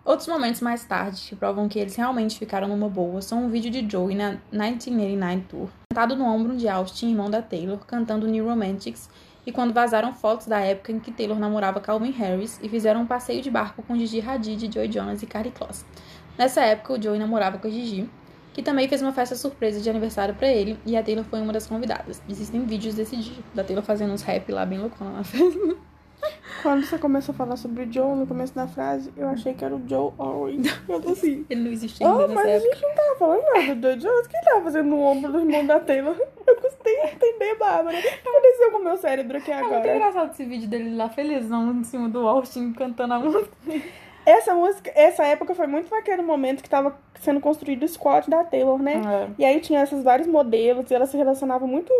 Outros 0.03 0.27
momentos 0.27 0.61
mais 0.61 0.83
tarde 0.83 1.21
que 1.29 1.35
provam 1.35 1.69
que 1.69 1.77
eles 1.77 1.95
realmente 1.95 2.39
ficaram 2.39 2.67
numa 2.67 2.89
boa 2.89 3.21
são 3.21 3.45
um 3.45 3.49
vídeo 3.49 3.69
de 3.69 3.87
Joey 3.87 4.15
na 4.15 4.37
1989 4.51 5.41
Tour, 5.47 5.69
sentado 5.91 6.15
no 6.15 6.25
ombro 6.25 6.57
de 6.57 6.67
Austin, 6.67 7.11
irmão 7.11 7.29
da 7.29 7.39
Taylor, 7.39 7.77
cantando 7.85 8.27
New 8.27 8.45
Romantics, 8.45 9.07
e 9.45 9.51
quando 9.51 9.73
vazaram 9.73 10.11
fotos 10.11 10.47
da 10.47 10.59
época 10.59 10.91
em 10.91 10.99
que 10.99 11.11
Taylor 11.11 11.37
namorava 11.37 11.79
Calvin 11.79 12.09
Harris 12.11 12.59
e 12.63 12.69
fizeram 12.69 13.01
um 13.01 13.05
passeio 13.05 13.43
de 13.43 13.51
barco 13.51 13.83
com 13.83 13.95
Gigi 13.95 14.19
Hadid, 14.21 14.73
Joey 14.73 14.91
Jonas 14.91 15.21
e 15.21 15.27
Carrie 15.27 15.51
Kloss. 15.51 15.85
Nessa 16.35 16.61
época, 16.61 16.93
o 16.93 17.01
Joey 17.01 17.19
namorava 17.19 17.59
com 17.59 17.67
a 17.67 17.71
Gigi, 17.71 18.09
que 18.53 18.63
também 18.63 18.87
fez 18.87 19.03
uma 19.03 19.13
festa 19.13 19.35
surpresa 19.35 19.79
de 19.79 19.89
aniversário 19.89 20.33
pra 20.33 20.47
ele, 20.47 20.79
e 20.83 20.97
a 20.97 21.03
Taylor 21.03 21.25
foi 21.25 21.39
uma 21.41 21.53
das 21.53 21.67
convidadas. 21.67 22.23
Existem 22.27 22.65
vídeos 22.65 22.95
desse 22.95 23.15
dia, 23.17 23.43
da 23.53 23.63
Taylor 23.63 23.83
fazendo 23.83 24.13
uns 24.13 24.23
rap 24.23 24.51
lá 24.51 24.65
bem 24.65 24.79
loucona 24.79 25.11
na 25.11 25.23
festa. 25.23 25.77
Quando 26.61 26.85
você 26.85 26.97
começou 26.97 27.33
a 27.33 27.35
falar 27.35 27.55
sobre 27.57 27.83
o 27.83 27.91
Joe 27.91 28.15
no 28.15 28.27
começo 28.27 28.53
da 28.53 28.67
frase, 28.67 29.11
eu 29.17 29.27
achei 29.27 29.53
que 29.53 29.65
era 29.65 29.75
o 29.75 29.81
Joe 29.87 30.11
Owen. 30.19 30.61
Eu 30.87 31.01
tô 31.01 31.09
assim. 31.11 31.45
Ele 31.49 31.61
não 31.63 31.71
existe 31.71 32.03
ainda 32.03 32.25
Oh, 32.25 32.27
mas 32.27 32.45
a 32.45 32.59
gente 32.59 32.81
não 32.81 32.93
tava 32.95 33.15
falando 33.17 33.43
nada 33.53 33.75
do 33.75 33.81
Joe 33.81 33.95
Jones. 33.97 34.25
O 34.25 34.29
que 34.29 34.37
ele 34.37 34.45
tava 34.45 34.61
fazendo 34.61 34.89
no 34.89 35.01
ombro 35.01 35.31
do 35.31 35.39
irmão 35.39 35.65
da 35.65 35.79
Taylor? 35.79 36.15
Eu 36.45 36.55
custei 36.57 36.99
a 37.01 37.11
entender, 37.13 37.55
Bárbara. 37.57 37.97
O 37.97 38.01
que 38.01 38.07
aconteceu 38.29 38.71
com 38.71 38.77
o 38.77 38.83
meu 38.83 38.97
cérebro 38.97 39.37
aqui 39.37 39.51
É 39.51 39.59
muito 39.61 39.73
agora? 39.73 39.95
engraçado 39.95 40.31
esse 40.33 40.45
vídeo 40.45 40.67
dele 40.69 40.95
lá, 40.95 41.09
felizão, 41.09 41.71
em 41.71 41.83
cima 41.83 42.07
do 42.09 42.27
Austin, 42.27 42.73
cantando 42.73 43.13
a 43.15 43.19
música. 43.19 43.49
Essa 44.23 44.53
música, 44.53 44.91
essa 44.93 45.23
época 45.25 45.55
foi 45.55 45.65
muito 45.65 45.89
naquele 45.89 46.21
momento 46.21 46.61
que 46.61 46.69
tava 46.69 46.95
sendo 47.19 47.39
construído 47.39 47.83
o 47.83 47.87
squad 47.87 48.29
da 48.29 48.43
Taylor, 48.43 48.77
né? 48.81 49.01
E 49.39 49.43
aí 49.43 49.59
tinha 49.59 49.81
esses 49.81 50.03
vários 50.03 50.27
modelos 50.27 50.89
e 50.91 50.93
ela 50.93 51.07
se 51.07 51.17
relacionava 51.17 51.65
muito 51.65 51.91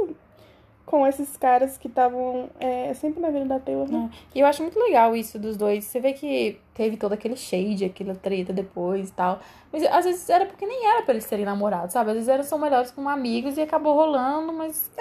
com 0.86 1.08
esses 1.08 1.38
caras 1.38 1.78
que 1.78 1.88
estavam 1.88 2.50
é, 2.60 2.94
sempre 2.94 3.22
na 3.22 3.30
vida 3.30 3.46
da 3.46 3.60
Taylor, 3.60 3.90
né? 3.90 4.10
E 4.36 4.40
eu 4.40 4.48
acho 4.48 4.62
muito 4.62 4.80
legal 4.80 5.16
isso 5.16 5.40
dos 5.40 5.56
dois. 5.56 5.86
Você 5.86 6.00
vê 6.00 6.14
que 6.14 6.60
teve 6.74 6.98
todo 6.98 7.14
aquele 7.14 7.36
shade, 7.36 7.86
aquela 7.86 8.16
treta 8.16 8.52
depois 8.52 9.10
e 9.10 9.14
tal. 9.14 9.40
Mas 9.72 9.84
às 9.84 10.06
vezes 10.06 10.30
era 10.30 10.46
porque 10.46 10.66
nem 10.66 10.86
era 10.86 11.04
pra 11.04 11.14
eles 11.14 11.26
serem 11.26 11.46
namorados, 11.46 11.94
sabe? 11.94 12.10
Às 12.10 12.16
vezes 12.16 12.30
eram 12.30 12.44
são 12.44 12.60
melhores 12.60 12.92
como 12.92 13.08
amigos 13.08 13.58
e 13.58 13.62
acabou 13.62 13.96
rolando, 13.96 14.52
mas 14.52 14.92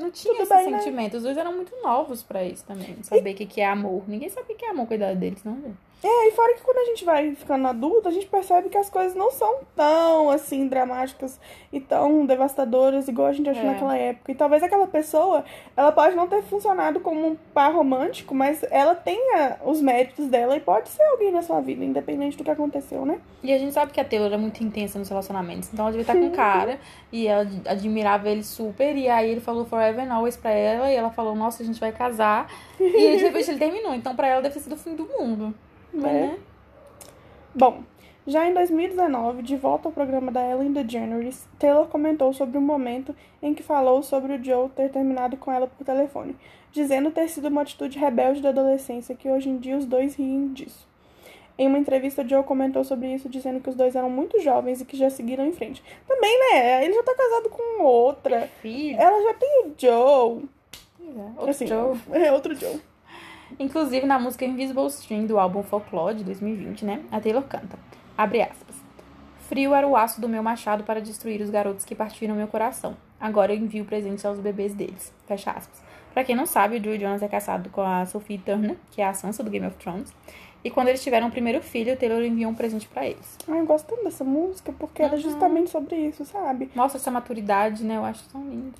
não 0.00 0.10
tinha 0.10 0.42
esse 0.42 0.54
bem, 0.54 0.70
né? 0.70 0.78
sentimento. 0.78 1.16
Os 1.16 1.22
dois 1.22 1.36
eram 1.36 1.52
muito 1.52 1.72
novos 1.82 2.22
pra 2.22 2.44
isso 2.44 2.64
também. 2.64 2.96
Saber 3.02 3.32
o 3.32 3.34
que, 3.34 3.46
que 3.46 3.60
é 3.60 3.66
amor. 3.66 4.04
Ninguém 4.06 4.28
sabia 4.28 4.54
o 4.54 4.58
que 4.58 4.64
é 4.64 4.70
amor 4.70 4.86
com 4.86 4.92
a 4.92 4.96
idade 4.96 5.18
deles, 5.18 5.42
não, 5.44 5.54
velho. 5.54 5.76
É, 6.02 6.28
e 6.28 6.30
fora 6.32 6.54
que 6.54 6.62
quando 6.62 6.78
a 6.78 6.84
gente 6.86 7.04
vai 7.04 7.34
ficando 7.34 7.68
adulto, 7.68 8.08
a 8.08 8.10
gente 8.10 8.24
percebe 8.26 8.70
que 8.70 8.78
as 8.78 8.88
coisas 8.88 9.14
não 9.14 9.30
são 9.30 9.58
tão, 9.76 10.30
assim, 10.30 10.66
dramáticas 10.66 11.38
e 11.70 11.78
tão 11.78 12.24
devastadoras 12.24 13.06
igual 13.06 13.28
a 13.28 13.32
gente 13.34 13.50
achou 13.50 13.62
É. 13.64 13.66
naquela 13.66 13.96
época. 13.98 14.32
E 14.32 14.34
talvez 14.34 14.62
aquela 14.62 14.86
pessoa, 14.86 15.44
ela 15.76 15.92
pode 15.92 16.16
não 16.16 16.26
ter 16.26 16.42
funcionado 16.42 17.00
como 17.00 17.26
um 17.26 17.36
par 17.52 17.74
romântico, 17.74 18.34
mas 18.34 18.64
ela 18.70 18.94
tenha 18.94 19.58
os 19.62 19.82
méritos 19.82 20.26
dela 20.28 20.56
e 20.56 20.60
pode 20.60 20.88
ser 20.88 21.02
alguém 21.02 21.30
na 21.30 21.42
sua 21.42 21.60
vida, 21.60 21.84
independente 21.84 22.34
do 22.36 22.44
que 22.44 22.50
aconteceu, 22.50 23.04
né? 23.04 23.20
E 23.42 23.52
a 23.52 23.58
gente 23.58 23.72
sabe 23.74 23.92
que 23.92 24.00
a 24.00 24.04
Taylor 24.04 24.32
é 24.32 24.38
muito 24.38 24.64
intensa 24.64 24.98
nos 24.98 25.08
relacionamentos. 25.10 25.68
Então 25.70 25.84
ela 25.84 25.92
devia 25.92 26.02
estar 26.02 26.14
com 26.14 26.26
um 26.26 26.30
cara 26.30 26.78
e 27.12 27.26
ela 27.26 27.42
ad- 27.42 27.68
admirava 27.68 28.28
ele 28.30 28.42
super. 28.42 28.96
E 28.96 29.06
aí 29.06 29.30
ele 29.30 29.40
falou 29.40 29.66
forever 29.66 30.02
and 30.02 30.14
always 30.14 30.36
pra 30.36 30.50
ela. 30.50 30.90
E 30.90 30.94
ela 30.94 31.10
falou, 31.10 31.34
nossa, 31.34 31.62
a 31.62 31.66
gente 31.66 31.78
vai 31.78 31.92
casar. 31.92 32.50
E 32.78 32.84
aí, 32.84 33.16
de 33.18 33.24
repente 33.24 33.50
ele 33.50 33.58
terminou. 33.58 33.94
Então 33.94 34.16
pra 34.16 34.28
ela 34.28 34.40
deve 34.40 34.54
ter 34.54 34.60
sido 34.60 34.74
o 34.74 34.78
fim 34.78 34.94
do 34.94 35.04
mundo. 35.06 35.54
É. 35.94 35.96
né? 35.98 36.38
Bom, 37.54 37.82
já 38.26 38.48
em 38.48 38.54
2019, 38.54 39.42
de 39.42 39.56
volta 39.56 39.88
ao 39.88 39.92
programa 39.92 40.30
da 40.30 40.46
Ellen 40.46 40.72
DeGeneres, 40.72 41.48
Taylor 41.58 41.88
comentou 41.88 42.32
sobre 42.32 42.58
o 42.58 42.60
momento 42.60 43.14
em 43.42 43.54
que 43.54 43.62
falou 43.62 44.02
sobre 44.02 44.34
o 44.34 44.44
Joe 44.44 44.68
ter 44.68 44.90
terminado 44.90 45.36
com 45.36 45.50
ela 45.50 45.66
por 45.66 45.84
telefone, 45.84 46.36
dizendo 46.70 47.10
ter 47.10 47.28
sido 47.28 47.48
uma 47.48 47.62
atitude 47.62 47.98
rebelde 47.98 48.40
da 48.40 48.50
adolescência 48.50 49.16
que 49.16 49.28
hoje 49.28 49.48
em 49.48 49.56
dia 49.56 49.76
os 49.76 49.84
dois 49.84 50.14
riem 50.14 50.52
disso. 50.52 50.88
Em 51.58 51.66
uma 51.66 51.78
entrevista, 51.78 52.26
Joe 52.26 52.42
comentou 52.42 52.84
sobre 52.84 53.12
isso, 53.12 53.28
dizendo 53.28 53.60
que 53.60 53.68
os 53.68 53.74
dois 53.74 53.94
eram 53.94 54.08
muito 54.08 54.40
jovens 54.40 54.80
e 54.80 54.84
que 54.84 54.96
já 54.96 55.10
seguiram 55.10 55.44
em 55.44 55.52
frente. 55.52 55.82
Também, 56.06 56.38
né? 56.38 56.84
Ele 56.84 56.94
já 56.94 57.02
tá 57.02 57.14
casado 57.14 57.50
com 57.50 57.82
outra. 57.82 58.48
Filho. 58.62 58.98
Ela 58.98 59.22
já 59.22 59.34
tem 59.34 59.64
o 59.64 59.74
Joe. 59.76 60.48
Outro 61.36 61.50
Assim, 61.50 61.66
Joe. 61.66 61.98
É 62.12 62.32
outro 62.32 62.54
Joe. 62.54 62.80
Inclusive, 63.58 64.06
na 64.06 64.18
música 64.18 64.44
Invisible 64.44 64.86
String 64.86 65.26
do 65.26 65.38
álbum 65.38 65.62
Folklore 65.62 66.16
de 66.16 66.24
2020, 66.24 66.84
né? 66.84 67.02
A 67.10 67.20
Taylor 67.20 67.42
canta. 67.42 67.78
Abre 68.16 68.42
aspas. 68.42 68.76
Frio 69.48 69.74
era 69.74 69.86
o 69.86 69.96
aço 69.96 70.20
do 70.20 70.28
meu 70.28 70.42
machado 70.42 70.84
para 70.84 71.00
destruir 71.00 71.40
os 71.40 71.50
garotos 71.50 71.84
que 71.84 71.94
partiram 71.94 72.36
meu 72.36 72.46
coração. 72.46 72.96
Agora 73.20 73.52
eu 73.52 73.58
envio 73.58 73.84
presentes 73.84 74.24
aos 74.24 74.38
bebês 74.38 74.74
deles. 74.74 75.12
Fecha 75.26 75.50
aspas. 75.50 75.82
Pra 76.14 76.24
quem 76.24 76.34
não 76.34 76.46
sabe, 76.46 76.76
o 76.76 76.84
Joe 76.84 76.98
Jonas 76.98 77.22
é 77.22 77.28
casado 77.28 77.68
com 77.70 77.82
a 77.82 78.06
Sophie 78.06 78.38
Turner, 78.38 78.76
que 78.90 79.02
é 79.02 79.06
a 79.06 79.14
Sansa 79.14 79.42
do 79.42 79.50
Game 79.50 79.66
of 79.66 79.76
Thrones. 79.76 80.12
E 80.62 80.70
quando 80.70 80.88
eles 80.88 81.02
tiveram 81.02 81.28
o 81.28 81.30
primeiro 81.30 81.62
filho, 81.62 81.94
o 81.94 81.96
Taylor 81.96 82.22
enviou 82.22 82.50
um 82.50 82.54
presente 82.54 82.86
pra 82.86 83.06
eles. 83.06 83.38
Ai, 83.48 83.60
eu 83.60 83.66
gosto 83.66 83.86
tanto 83.86 84.04
dessa 84.04 84.22
música 84.24 84.72
porque 84.78 85.02
ela 85.02 85.12
é 85.12 85.16
Uhum. 85.16 85.22
justamente 85.22 85.70
sobre 85.70 85.96
isso, 85.96 86.24
sabe? 86.26 86.70
Mostra 86.74 86.98
essa 87.00 87.10
maturidade, 87.10 87.82
né? 87.82 87.96
Eu 87.96 88.04
acho 88.04 88.28
tão 88.28 88.42
lindo. 88.42 88.74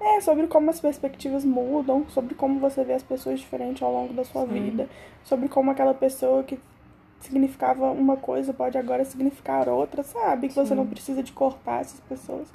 É, 0.00 0.20
sobre 0.20 0.46
como 0.46 0.70
as 0.70 0.80
perspectivas 0.80 1.44
mudam, 1.44 2.06
sobre 2.08 2.34
como 2.34 2.58
você 2.58 2.84
vê 2.84 2.94
as 2.94 3.02
pessoas 3.02 3.38
diferentes 3.40 3.82
ao 3.82 3.92
longo 3.92 4.14
da 4.14 4.24
sua 4.24 4.46
Sim. 4.46 4.52
vida, 4.52 4.88
sobre 5.24 5.48
como 5.48 5.70
aquela 5.70 5.92
pessoa 5.94 6.42
que 6.42 6.58
significava 7.20 7.90
uma 7.90 8.16
coisa 8.16 8.52
pode 8.52 8.76
agora 8.78 9.04
significar 9.04 9.68
outra, 9.68 10.02
sabe? 10.02 10.48
Que 10.48 10.54
você 10.54 10.68
Sim. 10.68 10.74
não 10.76 10.86
precisa 10.86 11.22
de 11.22 11.32
cortar 11.32 11.80
essas 11.80 11.98
pessoas. 12.00 12.48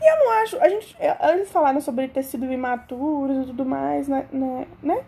E 0.00 0.12
eu 0.12 0.24
não 0.24 0.32
acho, 0.42 0.56
a 0.60 0.68
gente, 0.68 0.96
é, 0.98 1.16
eles 1.34 1.50
falaram 1.50 1.80
sobre 1.80 2.08
ter 2.08 2.22
sido 2.22 2.50
imaturos 2.50 3.44
e 3.44 3.46
tudo 3.46 3.64
mais, 3.66 4.08
né? 4.08 4.26
né, 4.32 4.66
né? 4.82 5.04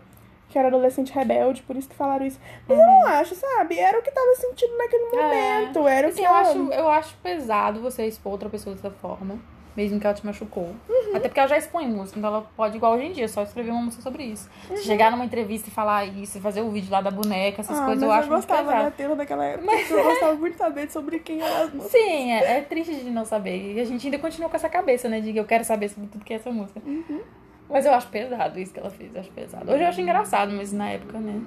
Que 0.51 0.59
era 0.59 0.67
adolescente 0.67 1.13
rebelde, 1.13 1.61
por 1.63 1.77
isso 1.77 1.87
que 1.87 1.95
falaram 1.95 2.25
isso. 2.25 2.37
Mas 2.67 2.77
eu 2.77 2.85
não 2.85 3.07
acho, 3.07 3.33
sabe? 3.35 3.79
Era 3.79 3.97
o 3.97 4.01
que 4.01 4.11
tava 4.11 4.35
sentindo 4.35 4.77
naquele 4.77 5.03
Uhum. 5.05 5.19
É. 5.19 5.59
momento. 5.61 5.87
Era 5.87 6.07
o 6.07 6.09
Assim, 6.09 6.21
que 6.21 6.27
eu 6.27 6.35
acho, 6.35 6.57
eu 6.73 6.89
acho 6.89 7.15
pesado 7.23 7.79
você 7.79 8.05
expor 8.05 8.33
outra 8.33 8.49
pessoa 8.49 8.75
dessa 8.75 8.91
forma, 8.91 9.39
mesmo 9.77 9.97
que 9.97 10.05
ela 10.05 10.13
te 10.13 10.25
machucou. 10.25 10.75
Uhum. 10.89 11.15
Até 11.15 11.29
porque 11.29 11.39
ela 11.39 11.47
já 11.47 11.57
expõe 11.57 11.87
música, 11.87 12.19
então 12.19 12.29
ela 12.29 12.45
pode, 12.57 12.75
igual 12.75 12.95
hoje 12.95 13.05
em 13.05 13.11
dia, 13.13 13.29
só 13.29 13.43
escrever 13.43 13.71
uma 13.71 13.81
música 13.83 14.03
sobre 14.03 14.23
isso. 14.23 14.49
Uhum. 14.69 14.75
Se 14.75 14.83
chegar 14.83 15.09
numa 15.09 15.23
entrevista 15.23 15.69
e 15.69 15.71
falar 15.71 16.03
isso, 16.05 16.37
fazer 16.41 16.61
o 16.61 16.69
vídeo 16.69 16.91
lá 16.91 16.99
da 16.99 17.09
boneca, 17.11 17.61
essas 17.61 17.79
Ah, 17.79 17.85
coisas, 17.85 18.03
mas 18.03 18.03
eu 18.03 18.11
acho 18.11 18.27
muito 18.29 18.41
gostava 18.41 18.67
pesado. 18.67 18.83
da 18.83 18.91
Taylor 18.91 19.15
naquela 19.15 19.45
época. 19.45 19.71
porque 19.71 19.93
Eu 19.93 20.03
gostava 20.03 20.35
muito 20.35 20.51
de 20.53 20.57
saber 20.59 20.91
sobre 20.91 21.19
quem 21.19 21.41
era 21.41 21.63
as 21.63 21.73
músicas. 21.73 21.91
Sim, 21.93 22.31
é, 22.33 22.57
é 22.57 22.61
triste 22.61 22.93
de 22.95 23.09
não 23.09 23.23
saber. 23.23 23.73
E 23.75 23.79
a 23.79 23.85
gente 23.85 24.05
ainda 24.05 24.19
continua 24.19 24.49
com 24.49 24.55
essa 24.57 24.67
cabeça, 24.69 25.07
né? 25.07 25.21
De 25.21 25.31
que 25.31 25.39
eu 25.39 25.45
quero 25.45 25.63
saber 25.63 25.87
sobre 25.87 26.09
tudo 26.09 26.25
que 26.25 26.33
é 26.33 26.35
essa 26.35 26.51
música. 26.51 26.81
Uhum. 26.85 27.21
Mas 27.71 27.85
eu 27.85 27.93
acho 27.93 28.07
pesado 28.09 28.59
isso 28.59 28.73
que 28.73 28.79
ela 28.79 28.89
fez, 28.89 29.13
eu 29.15 29.21
acho 29.21 29.31
pesado. 29.31 29.71
Hoje 29.71 29.81
eu 29.83 29.87
acho 29.87 30.01
engraçado, 30.01 30.51
mas 30.51 30.73
na 30.73 30.89
época, 30.89 31.17
né? 31.19 31.41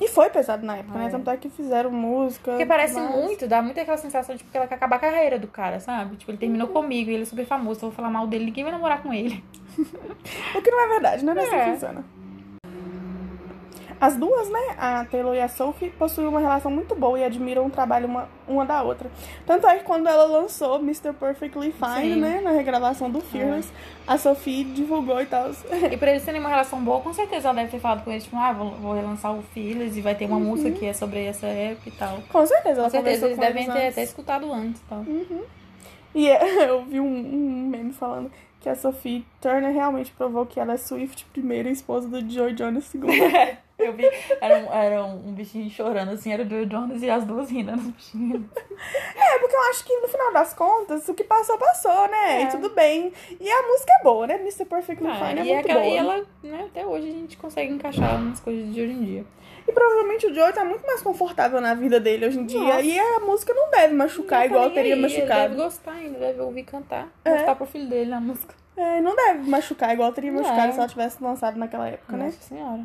E 0.00 0.08
foi 0.08 0.30
pesado 0.30 0.64
na 0.64 0.76
época, 0.76 0.98
É. 0.98 1.02
né? 1.04 1.08
Tanto 1.10 1.30
é 1.30 1.36
que 1.36 1.48
fizeram 1.48 1.90
música. 1.90 2.50
Porque 2.52 2.66
parece 2.66 2.94
mas- 2.94 3.10
muito, 3.14 3.46
dá 3.46 3.60
muito 3.62 3.78
aquela 3.78 3.96
sensação 3.96 4.34
de 4.34 4.42
que 4.42 4.56
ela 4.56 4.66
quer 4.66 4.74
acabar 4.76 4.96
a 4.96 4.98
carreira 4.98 5.38
do 5.38 5.46
cara, 5.46 5.78
sabe? 5.80 6.16
Tipo, 6.16 6.30
ele 6.32 6.38
terminou 6.38 6.68
comigo 6.68 7.10
e 7.10 7.14
ele 7.14 7.22
é 7.22 7.26
super 7.26 7.44
famoso, 7.46 7.78
eu 7.84 7.88
vou 7.88 7.92
falar 7.92 8.10
mal 8.10 8.26
dele, 8.26 8.46
ninguém 8.46 8.64
vai 8.64 8.72
namorar 8.72 9.02
com 9.02 9.12
ele. 9.12 9.42
O 10.56 10.60
que 10.62 10.70
não 10.70 10.80
é 10.84 10.88
verdade, 10.88 11.24
não 11.24 11.32
é 11.34 11.38
assim 11.40 11.54
É. 11.54 11.64
que 11.64 11.70
funciona. 11.72 12.04
As 14.02 14.16
duas, 14.16 14.48
né, 14.50 14.74
a 14.78 15.04
Taylor 15.04 15.32
e 15.32 15.40
a 15.40 15.46
Sophie, 15.46 15.88
possuem 15.90 16.26
uma 16.26 16.40
relação 16.40 16.72
muito 16.72 16.92
boa 16.92 17.16
e 17.20 17.22
admiram 17.22 17.64
o 17.64 17.70
trabalho 17.70 18.08
uma, 18.08 18.28
uma 18.48 18.66
da 18.66 18.82
outra. 18.82 19.08
Tanto 19.46 19.64
é 19.68 19.78
que 19.78 19.84
quando 19.84 20.08
ela 20.08 20.24
lançou 20.24 20.80
Mr. 20.80 21.12
Perfectly 21.12 21.70
Fine, 21.70 22.14
Sim. 22.14 22.20
né, 22.20 22.40
na 22.40 22.50
regravação 22.50 23.08
do 23.08 23.20
Fearless, 23.20 23.70
a 24.04 24.18
Sophie 24.18 24.64
divulgou 24.64 25.22
e 25.22 25.26
tal. 25.26 25.52
E 25.88 25.96
pra 25.96 26.10
eles 26.10 26.24
terem 26.24 26.40
uma 26.40 26.48
relação 26.48 26.82
boa, 26.82 27.00
com 27.00 27.14
certeza 27.14 27.46
ela 27.46 27.54
deve 27.54 27.70
ter 27.70 27.78
falado 27.78 28.02
com 28.02 28.10
eles, 28.10 28.24
tipo, 28.24 28.36
ah, 28.36 28.52
vou, 28.52 28.72
vou 28.72 28.92
relançar 28.92 29.32
o 29.32 29.40
Fearless 29.54 29.96
e 29.96 30.02
vai 30.02 30.16
ter 30.16 30.26
uma 30.26 30.40
música 30.40 30.72
que 30.72 30.84
é 30.84 30.92
sobre 30.92 31.24
essa 31.24 31.46
época 31.46 31.88
e 31.88 31.92
tal. 31.92 32.18
Com 32.28 32.44
certeza, 32.44 32.80
ela 32.80 32.90
Com 32.90 32.90
certeza 32.90 33.26
eles 33.26 33.36
com 33.36 33.42
devem 33.42 33.70
ter 33.70 33.86
até 33.86 34.02
escutado 34.02 34.52
antes 34.52 34.80
e 34.80 34.84
tal. 34.86 35.04
E 36.12 36.28
é, 36.28 36.66
eu 36.68 36.84
vi 36.84 36.98
um, 36.98 37.06
um 37.06 37.68
meme 37.68 37.92
falando 37.92 38.32
que 38.62 38.68
a 38.68 38.76
Sophie 38.76 39.26
Turner 39.40 39.72
realmente 39.72 40.12
provou 40.12 40.46
que 40.46 40.60
ela 40.60 40.74
é 40.74 40.76
Swift 40.76 41.26
primeira 41.32 41.68
e 41.68 41.72
esposa 41.72 42.08
do 42.08 42.30
Joy 42.30 42.56
Jonas 42.56 42.84
segunda. 42.84 43.12
Eu 43.76 43.92
vi, 43.94 44.08
era 44.40 44.58
um, 44.58 44.72
era 44.72 45.04
um 45.04 45.32
bichinho 45.32 45.68
chorando, 45.68 46.12
assim, 46.12 46.32
era 46.32 46.44
o 46.44 46.48
Joe 46.48 46.68
Jonas 46.70 47.02
e 47.02 47.10
as 47.10 47.24
duas 47.24 47.50
rindo 47.50 47.72
nos 47.72 47.88
bichinhos. 47.88 48.44
é, 49.16 49.38
porque 49.40 49.51
eu 49.64 49.70
acho 49.70 49.84
que 49.84 49.96
no 50.00 50.08
final 50.08 50.32
das 50.32 50.52
contas, 50.54 51.08
o 51.08 51.14
que 51.14 51.24
passou, 51.24 51.56
passou, 51.58 52.08
né? 52.08 52.42
É. 52.42 52.44
E 52.44 52.48
tudo 52.48 52.70
bem. 52.70 53.12
E 53.40 53.50
a 53.50 53.62
música 53.62 53.92
é 54.00 54.02
boa, 54.04 54.26
né? 54.26 54.34
Mr. 54.36 54.64
Perfectly 54.64 55.08
Ah, 55.08 55.14
Fine 55.28 55.40
é 55.40 55.44
muito 55.54 55.58
aquela- 55.66 55.80
boa. 55.80 55.92
e 55.94 55.96
ela, 55.96 56.26
né, 56.42 56.64
até 56.70 56.86
hoje 56.86 57.08
a 57.08 57.12
gente 57.12 57.36
consegue 57.36 57.72
encaixar 57.72 58.20
nas 58.22 58.40
coisas 58.40 58.72
de 58.74 58.80
hoje 58.80 58.92
em 58.92 59.04
dia. 59.04 59.24
E 59.66 59.72
provavelmente 59.72 60.26
o 60.26 60.34
Joey 60.34 60.52
tá 60.52 60.64
muito 60.64 60.84
mais 60.84 61.00
confortável 61.02 61.60
na 61.60 61.72
vida 61.74 62.00
dele 62.00 62.26
hoje 62.26 62.38
em 62.40 62.44
dia. 62.46 62.58
Nossa. 62.60 62.80
E 62.82 62.98
a 62.98 63.20
música 63.20 63.54
não 63.54 63.70
deve 63.70 63.94
machucar 63.94 64.40
Não 64.40 64.46
igual 64.46 64.70
teria 64.70 64.94
aí, 64.94 65.00
Ele 65.00 65.08
deve 65.08 65.20
machucado. 65.20 65.54
gostar 65.54 65.92
ainda, 65.92 66.18
deve 66.18 66.40
ouvir 66.40 66.64
cantar. 66.64 67.08
É. 67.24 67.30
Mostrar 67.30 67.54
pro 67.54 67.66
filho 67.66 67.88
dele 67.88 68.10
na 68.10 68.20
música. 68.20 68.54
É, 68.76 69.00
não 69.00 69.14
deve 69.14 69.48
machucar 69.48 69.92
igual 69.92 70.12
teria 70.12 70.32
machucado 70.32 70.72
se 70.72 70.78
ela 70.78 70.88
tivesse 70.88 71.22
lançado 71.22 71.56
naquela 71.58 71.88
época, 71.88 72.16
né? 72.16 72.24
Nossa 72.24 72.40
senhora. 72.42 72.80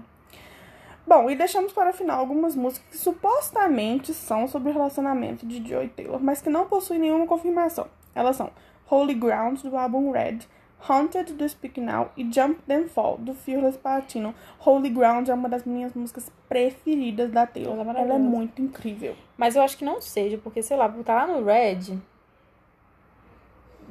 Bom, 1.07 1.29
e 1.29 1.35
deixamos 1.37 1.71
para 1.71 1.91
o 1.91 1.93
final 1.93 2.19
algumas 2.19 2.53
músicas 2.53 2.85
que 2.91 2.97
supostamente 2.97 4.13
são 4.13 4.45
sobre 4.45 4.69
o 4.71 4.73
relacionamento 4.73 5.45
de 5.45 5.65
Joey 5.65 5.85
e 5.85 5.89
Taylor, 5.89 6.19
mas 6.21 6.41
que 6.41 6.49
não 6.49 6.67
possuem 6.67 6.99
nenhuma 6.99 7.25
confirmação. 7.25 7.87
Elas 8.13 8.35
são 8.35 8.51
Holy 8.89 9.13
Ground, 9.13 9.61
do 9.61 9.77
álbum 9.77 10.11
Red, 10.11 10.39
Haunted, 10.87 11.33
do 11.33 11.47
Speak 11.47 11.79
Now 11.79 12.11
e 12.17 12.23
Jump 12.29 12.61
Then 12.67 12.89
Fall, 12.89 13.17
do 13.19 13.33
Fearless 13.33 13.77
Platinum. 13.77 14.33
Holy 14.59 14.89
Ground 14.89 15.29
é 15.29 15.33
uma 15.33 15.47
das 15.47 15.63
minhas 15.63 15.93
músicas 15.93 16.29
preferidas 16.49 17.31
da 17.31 17.47
Taylor. 17.47 17.79
Ela 17.79 17.99
é 17.99 18.01
Ela 18.03 18.13
é 18.15 18.19
muito 18.19 18.61
incrível. 18.61 19.15
Mas 19.37 19.55
eu 19.55 19.61
acho 19.61 19.77
que 19.77 19.85
não 19.85 20.01
seja, 20.01 20.37
porque, 20.37 20.61
sei 20.61 20.75
lá, 20.75 20.89
por 20.89 20.99
estar 20.99 21.15
lá 21.15 21.27
no 21.27 21.43
Red, 21.45 21.97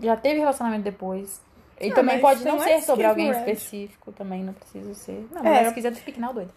já 0.02 0.16
teve 0.16 0.40
relacionamento 0.40 0.84
depois. 0.84 1.40
E 1.80 1.90
Ah, 1.90 1.94
também 1.94 2.20
pode 2.20 2.44
não 2.44 2.58
ser 2.58 2.80
sobre 2.82 3.04
alguém 3.04 3.30
específico, 3.30 4.12
também 4.12 4.42
não 4.44 4.52
precisa 4.52 4.94
ser. 4.94 5.26
Não, 5.30 5.40
É. 5.44 5.60
mas 5.60 5.68
se 5.68 5.74
quiser 5.74 5.90
do 5.90 5.96
Speak 5.96 6.20
Now, 6.20 6.32
doido. 6.34 6.52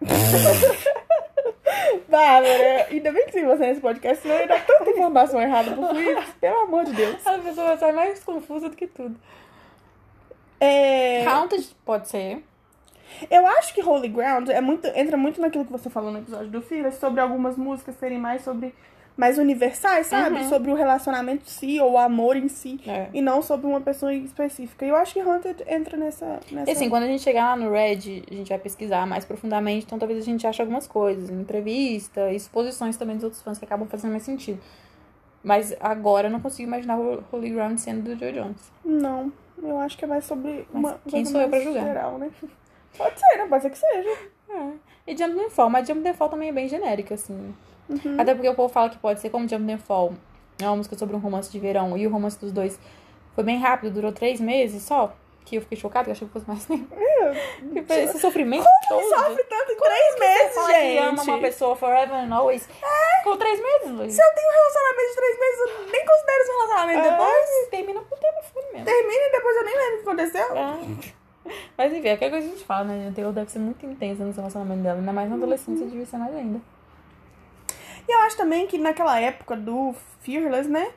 Bárbara, 2.08 2.86
ainda 2.90 3.12
bem 3.12 3.26
que 3.26 3.32
se 3.32 3.44
você 3.44 3.66
nesse 3.66 3.80
podcast, 3.80 4.22
senão 4.22 4.36
eu 4.36 4.40
ia 4.42 4.46
dar 4.46 4.64
tanta 4.64 4.90
informação 4.90 5.40
errada 5.40 5.72
pro 5.72 5.88
Felipe, 5.88 6.22
pelo 6.40 6.60
amor 6.60 6.84
de 6.84 6.92
Deus. 6.92 7.26
A 7.26 7.38
pessoa 7.38 7.76
sai 7.76 7.92
mais 7.92 8.22
confusa 8.24 8.68
do 8.68 8.76
que 8.76 8.86
tudo. 8.86 9.18
É, 10.60 11.24
Counted 11.24 11.76
pode 11.84 12.08
ser. 12.08 12.42
eu 13.30 13.46
acho 13.46 13.74
que 13.74 13.82
Holy 13.82 14.08
Ground 14.08 14.48
é 14.48 14.60
muito, 14.60 14.86
entra 14.88 15.16
muito 15.16 15.40
naquilo 15.40 15.64
que 15.64 15.72
você 15.72 15.88
falou 15.88 16.10
no 16.10 16.18
episódio 16.18 16.48
do 16.48 16.62
Fearless, 16.62 16.98
sobre 16.98 17.20
algumas 17.20 17.56
músicas 17.56 17.94
serem 17.96 18.18
mais 18.18 18.42
sobre 18.42 18.74
mais 19.18 19.36
universais, 19.36 20.06
sabe? 20.06 20.36
Uhum. 20.36 20.48
Sobre 20.48 20.70
o 20.70 20.74
relacionamento 20.76 21.42
em 21.44 21.48
si, 21.50 21.80
ou 21.80 21.94
o 21.94 21.98
amor 21.98 22.36
em 22.36 22.46
si, 22.46 22.78
É. 22.86 23.08
e 23.12 23.20
não 23.20 23.42
sobre 23.42 23.66
uma 23.66 23.80
pessoa 23.80 24.14
específica. 24.14 24.86
E 24.86 24.90
eu 24.90 24.94
acho 24.94 25.12
que 25.12 25.18
Haunted 25.18 25.64
entra 25.66 25.96
nessa. 25.96 26.38
nessa... 26.52 26.70
E 26.70 26.72
assim, 26.72 26.88
quando 26.88 27.02
a 27.02 27.06
gente 27.08 27.20
chegar 27.24 27.50
lá 27.50 27.56
no 27.56 27.68
Red, 27.72 28.22
a 28.30 28.34
gente 28.34 28.48
vai 28.48 28.58
pesquisar 28.60 29.04
mais 29.08 29.24
profundamente, 29.24 29.86
então 29.86 29.98
talvez 29.98 30.20
a 30.20 30.24
gente 30.24 30.46
ache 30.46 30.62
algumas 30.62 30.86
coisas, 30.86 31.30
entrevista, 31.30 32.30
e 32.32 32.38
suposições 32.38 32.96
também 32.96 33.16
dos 33.16 33.24
outros 33.24 33.42
fãs 33.42 33.58
que 33.58 33.64
acabam 33.64 33.88
fazendo 33.88 34.12
mais 34.12 34.22
sentido. 34.22 34.60
Mas 35.42 35.74
agora 35.80 36.28
eu 36.28 36.30
não 36.30 36.40
consigo 36.40 36.68
imaginar 36.68 36.96
o 36.98 37.24
Holy 37.32 37.50
Ground 37.50 37.76
sendo 37.78 38.02
do 38.02 38.16
Joe 38.16 38.32
Jones. 38.32 38.72
Não, 38.84 39.32
eu 39.60 39.80
acho 39.80 39.98
que 39.98 40.04
é 40.04 40.08
mais 40.08 40.24
sobre 40.26 40.64
Mas 40.72 40.84
uma 40.84 41.00
quem 41.08 41.24
sou 41.24 41.40
eu 41.40 41.48
pra 41.48 41.58
julgar? 41.60 41.84
geral, 41.84 42.18
né? 42.18 42.30
Pode 42.96 43.18
ser, 43.18 43.36
né? 43.36 43.46
Pode 43.48 43.62
ser 43.62 43.70
que 43.70 43.78
seja. 43.78 44.10
É. 44.50 44.70
E 45.08 45.16
Jump 45.16 45.50
Fall, 45.50 45.70
mas 45.70 45.88
Jump 45.88 46.12
Fall 46.14 46.28
também 46.28 46.50
é 46.50 46.52
bem 46.52 46.68
genérica, 46.68 47.14
assim. 47.14 47.52
Uhum. 47.88 48.16
Até 48.18 48.34
porque 48.34 48.48
o 48.48 48.54
povo 48.54 48.72
fala 48.72 48.90
que 48.90 48.98
pode 48.98 49.20
ser 49.20 49.30
como 49.30 49.48
Jump 49.48 49.72
and 49.72 49.78
Fall. 49.78 50.14
É 50.60 50.66
uma 50.66 50.76
música 50.76 50.96
sobre 50.96 51.14
um 51.16 51.18
romance 51.18 51.50
de 51.50 51.58
verão. 51.58 51.96
E 51.96 52.06
o 52.06 52.10
romance 52.10 52.38
dos 52.38 52.52
dois 52.52 52.78
foi 53.34 53.44
bem 53.44 53.58
rápido, 53.58 53.92
durou 53.94 54.12
três 54.12 54.40
meses 54.40 54.82
só. 54.82 55.14
Que 55.44 55.56
eu 55.56 55.62
fiquei 55.62 55.78
chocada, 55.78 56.08
eu 56.08 56.12
achei 56.12 56.26
que 56.26 56.32
fosse 56.32 56.46
mais 56.46 56.66
tempo. 56.66 56.94
Tipo, 57.72 57.92
Esse 57.94 58.18
sofrimento 58.18 58.66
todo. 58.88 59.02
Sofre 59.08 59.44
tanto 59.44 59.72
em 59.72 59.76
três 59.76 60.18
meses, 60.18 60.54
Fala 60.54 60.72
gente. 60.72 60.92
que 60.92 60.98
ama 60.98 61.22
uma 61.22 61.38
pessoa 61.38 61.76
forever 61.76 62.14
and 62.16 62.34
always. 62.34 62.68
Ficou 63.18 63.36
três 63.38 63.58
meses, 63.58 63.90
Luiz. 63.96 64.12
Se 64.12 64.20
eu 64.22 64.34
tenho 64.34 64.48
um 64.48 64.52
relacionamento 64.52 65.08
de 65.08 65.16
três 65.16 65.40
meses, 65.40 65.58
eu 65.60 65.92
nem 65.92 66.06
considero 66.06 66.44
um 66.44 66.58
relacionamento 66.58 67.02
depois. 67.02 67.32
Depois 67.32 67.68
termina 67.70 68.00
por 68.02 68.18
telefone 68.18 68.66
mesmo. 68.72 68.84
Termina 68.84 69.24
e 69.24 69.32
depois 69.32 69.56
eu 69.56 69.64
nem 69.64 69.76
lembro 69.76 69.94
o 69.94 69.96
que 69.96 70.08
aconteceu. 70.08 70.56
É. 70.56 71.18
Mas 71.78 71.92
enfim, 71.92 72.08
qualquer 72.08 72.30
coisa 72.30 72.46
a 72.46 72.50
gente 72.50 72.64
fala, 72.64 72.84
né? 72.84 73.08
A 73.08 73.12
Taylor 73.14 73.32
deve 73.32 73.50
ser 73.50 73.58
muito 73.58 73.86
intensa 73.86 74.22
no 74.24 74.32
relacionamento 74.32 74.82
dela. 74.82 74.98
Ainda 74.98 75.12
mais 75.12 75.30
na 75.30 75.36
adolescência, 75.36 75.86
devia 75.86 76.04
ser 76.04 76.18
mais 76.18 76.34
ainda. 76.34 76.60
E 78.08 78.12
eu 78.12 78.20
acho 78.20 78.36
também 78.36 78.66
que 78.66 78.78
naquela 78.78 79.20
época 79.20 79.54
do 79.54 79.94
Fearless, 80.22 80.68
né? 80.68 80.90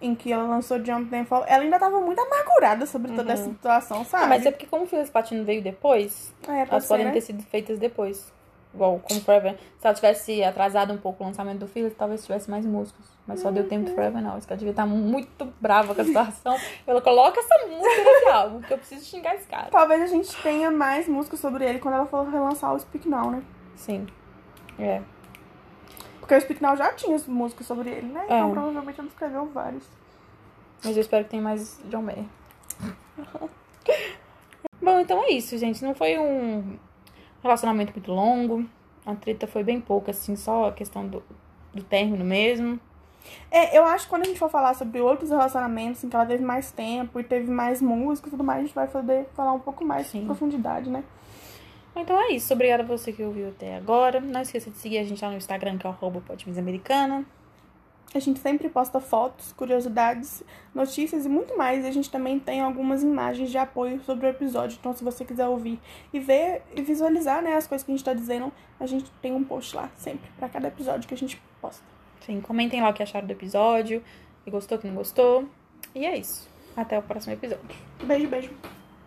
Em 0.00 0.14
que 0.14 0.30
ela 0.32 0.44
lançou 0.44 0.84
Jump 0.84 1.10
Then 1.10 1.24
Fall, 1.24 1.44
ela 1.48 1.64
ainda 1.64 1.78
tava 1.78 2.00
muito 2.00 2.20
amargurada 2.20 2.86
sobre 2.86 3.12
toda 3.12 3.32
essa 3.32 3.44
situação, 3.44 4.04
sabe? 4.04 4.24
Ah, 4.24 4.26
mas 4.28 4.46
é 4.46 4.50
porque 4.52 4.66
como 4.66 4.84
o 4.84 4.86
Phyllis 4.86 5.10
Platino 5.10 5.44
veio 5.44 5.60
depois, 5.60 6.32
É, 6.42 6.46
pode 6.46 6.70
elas 6.70 6.84
ser, 6.84 6.88
podem 6.88 7.06
né? 7.06 7.12
ter 7.12 7.20
sido 7.22 7.42
feitas 7.42 7.78
depois. 7.78 8.32
Igual 8.72 9.00
como 9.00 9.20
Forever. 9.22 9.56
Se 9.78 9.86
ela 9.86 9.94
tivesse 9.94 10.44
atrasado 10.44 10.92
um 10.92 10.98
pouco 10.98 11.24
o 11.24 11.26
lançamento 11.26 11.60
do 11.60 11.66
Phyllis, 11.66 11.94
talvez 11.96 12.22
tivesse 12.22 12.48
mais 12.50 12.64
músicos. 12.64 13.06
Mas 13.26 13.40
só 13.40 13.50
deu 13.50 13.66
tempo 13.66 13.86
do 13.86 13.94
Forever 13.94 14.22
Now. 14.22 14.32
Ela 14.46 14.56
devia 14.56 14.70
estar 14.70 14.86
muito 14.86 15.52
brava 15.60 15.94
com 15.94 16.00
a 16.00 16.04
situação. 16.04 16.56
Ela 16.86 17.00
coloca 17.00 17.40
essa 17.40 17.66
música 17.66 18.04
nesse 18.04 18.28
álbum, 18.28 18.60
que 18.60 18.72
eu 18.72 18.78
preciso 18.78 19.04
xingar 19.04 19.34
esse 19.34 19.46
cara. 19.46 19.68
Talvez 19.70 20.02
a 20.02 20.06
gente 20.06 20.34
tenha 20.42 20.70
mais 20.70 21.08
músicas 21.08 21.40
sobre 21.40 21.64
ele 21.64 21.78
quando 21.78 21.94
ela 21.94 22.06
for 22.06 22.28
relançar 22.28 22.72
o 22.72 22.78
Speak 22.78 23.08
Now, 23.08 23.30
né? 23.30 23.42
Sim. 23.74 24.06
É. 24.78 25.02
Porque 26.28 26.34
o 26.34 26.40
Speak 26.42 26.62
Now 26.62 26.76
já 26.76 26.92
tinha 26.92 27.18
músicas 27.26 27.66
sobre 27.66 27.88
ele, 27.88 28.06
né? 28.08 28.20
Então 28.26 28.50
É. 28.50 28.52
provavelmente 28.52 29.00
ela 29.00 29.08
escreveu 29.08 29.46
vários. 29.46 29.82
Mas 30.84 30.94
eu 30.94 31.00
espero 31.00 31.24
que 31.24 31.30
tenha 31.30 31.42
mais 31.42 31.80
John 31.86 32.02
Mayer. 32.02 32.26
Bom, 34.82 35.00
então 35.00 35.24
é 35.24 35.30
isso, 35.30 35.56
gente. 35.56 35.82
Não 35.82 35.94
foi 35.94 36.18
um 36.18 36.78
relacionamento 37.42 37.94
muito 37.94 38.12
longo. 38.12 38.66
A 39.06 39.14
treta 39.14 39.46
foi 39.46 39.64
bem 39.64 39.80
pouca, 39.80 40.10
assim, 40.10 40.36
só 40.36 40.68
a 40.68 40.72
questão 40.72 41.06
do, 41.08 41.22
do 41.72 41.82
término 41.82 42.26
mesmo. 42.26 42.78
É, 43.50 43.76
eu 43.78 43.86
acho 43.86 44.04
que 44.04 44.10
quando 44.10 44.22
a 44.22 44.26
gente 44.26 44.38
for 44.38 44.50
falar 44.50 44.74
sobre 44.74 45.00
outros 45.00 45.30
relacionamentos 45.30 46.04
em 46.04 46.10
que 46.10 46.14
ela 46.16 46.26
teve 46.26 46.44
mais 46.44 46.70
tempo 46.70 47.18
e 47.18 47.24
teve 47.24 47.50
mais 47.50 47.80
música 47.80 48.28
e 48.28 48.30
tudo 48.30 48.44
mais, 48.44 48.58
a 48.58 48.62
gente 48.66 48.74
vai 48.74 48.86
poder 48.86 49.26
falar 49.34 49.54
um 49.54 49.60
pouco 49.60 49.82
mais 49.82 50.08
Sim. 50.08 50.20
de 50.20 50.26
profundidade, 50.26 50.90
né? 50.90 51.02
Então 51.96 52.20
é 52.20 52.32
isso. 52.32 52.52
Obrigada 52.52 52.82
a 52.82 52.86
você 52.86 53.12
que 53.12 53.22
ouviu 53.22 53.48
até 53.48 53.76
agora. 53.76 54.20
Não 54.20 54.40
esqueça 54.40 54.70
de 54.70 54.76
seguir 54.76 54.98
a 54.98 55.04
gente 55.04 55.22
lá 55.22 55.30
no 55.30 55.36
Instagram, 55.36 55.78
que 55.78 55.86
é 55.86 55.90
o 55.90 55.92
arroba 55.92 56.22
Americana. 56.56 57.24
A 58.14 58.18
gente 58.20 58.40
sempre 58.40 58.70
posta 58.70 59.00
fotos, 59.00 59.52
curiosidades, 59.52 60.42
notícias 60.74 61.26
e 61.26 61.28
muito 61.28 61.58
mais. 61.58 61.84
E 61.84 61.88
a 61.88 61.90
gente 61.90 62.10
também 62.10 62.38
tem 62.38 62.60
algumas 62.60 63.02
imagens 63.02 63.50
de 63.50 63.58
apoio 63.58 64.00
sobre 64.04 64.26
o 64.26 64.30
episódio. 64.30 64.78
Então, 64.80 64.94
se 64.94 65.04
você 65.04 65.24
quiser 65.24 65.46
ouvir 65.46 65.78
e 66.12 66.18
ver 66.18 66.62
e 66.74 66.80
visualizar 66.80 67.42
né, 67.42 67.54
as 67.54 67.66
coisas 67.66 67.84
que 67.84 67.92
a 67.92 67.94
gente 67.96 68.04
tá 68.04 68.14
dizendo, 68.14 68.50
a 68.80 68.86
gente 68.86 69.10
tem 69.20 69.34
um 69.34 69.44
post 69.44 69.76
lá 69.76 69.90
sempre, 69.96 70.30
pra 70.38 70.48
cada 70.48 70.68
episódio 70.68 71.06
que 71.06 71.14
a 71.14 71.18
gente 71.18 71.40
posta. 71.60 71.84
Sim, 72.24 72.40
comentem 72.40 72.80
lá 72.80 72.88
o 72.88 72.94
que 72.94 73.02
acharam 73.02 73.26
do 73.26 73.32
episódio. 73.32 74.02
Se 74.44 74.50
gostou, 74.50 74.78
que 74.78 74.86
não 74.86 74.94
gostou. 74.94 75.46
E 75.94 76.06
é 76.06 76.16
isso. 76.16 76.48
Até 76.74 76.98
o 76.98 77.02
próximo 77.02 77.34
episódio. 77.34 77.76
Beijo, 78.04 78.28
beijo. 78.28 78.77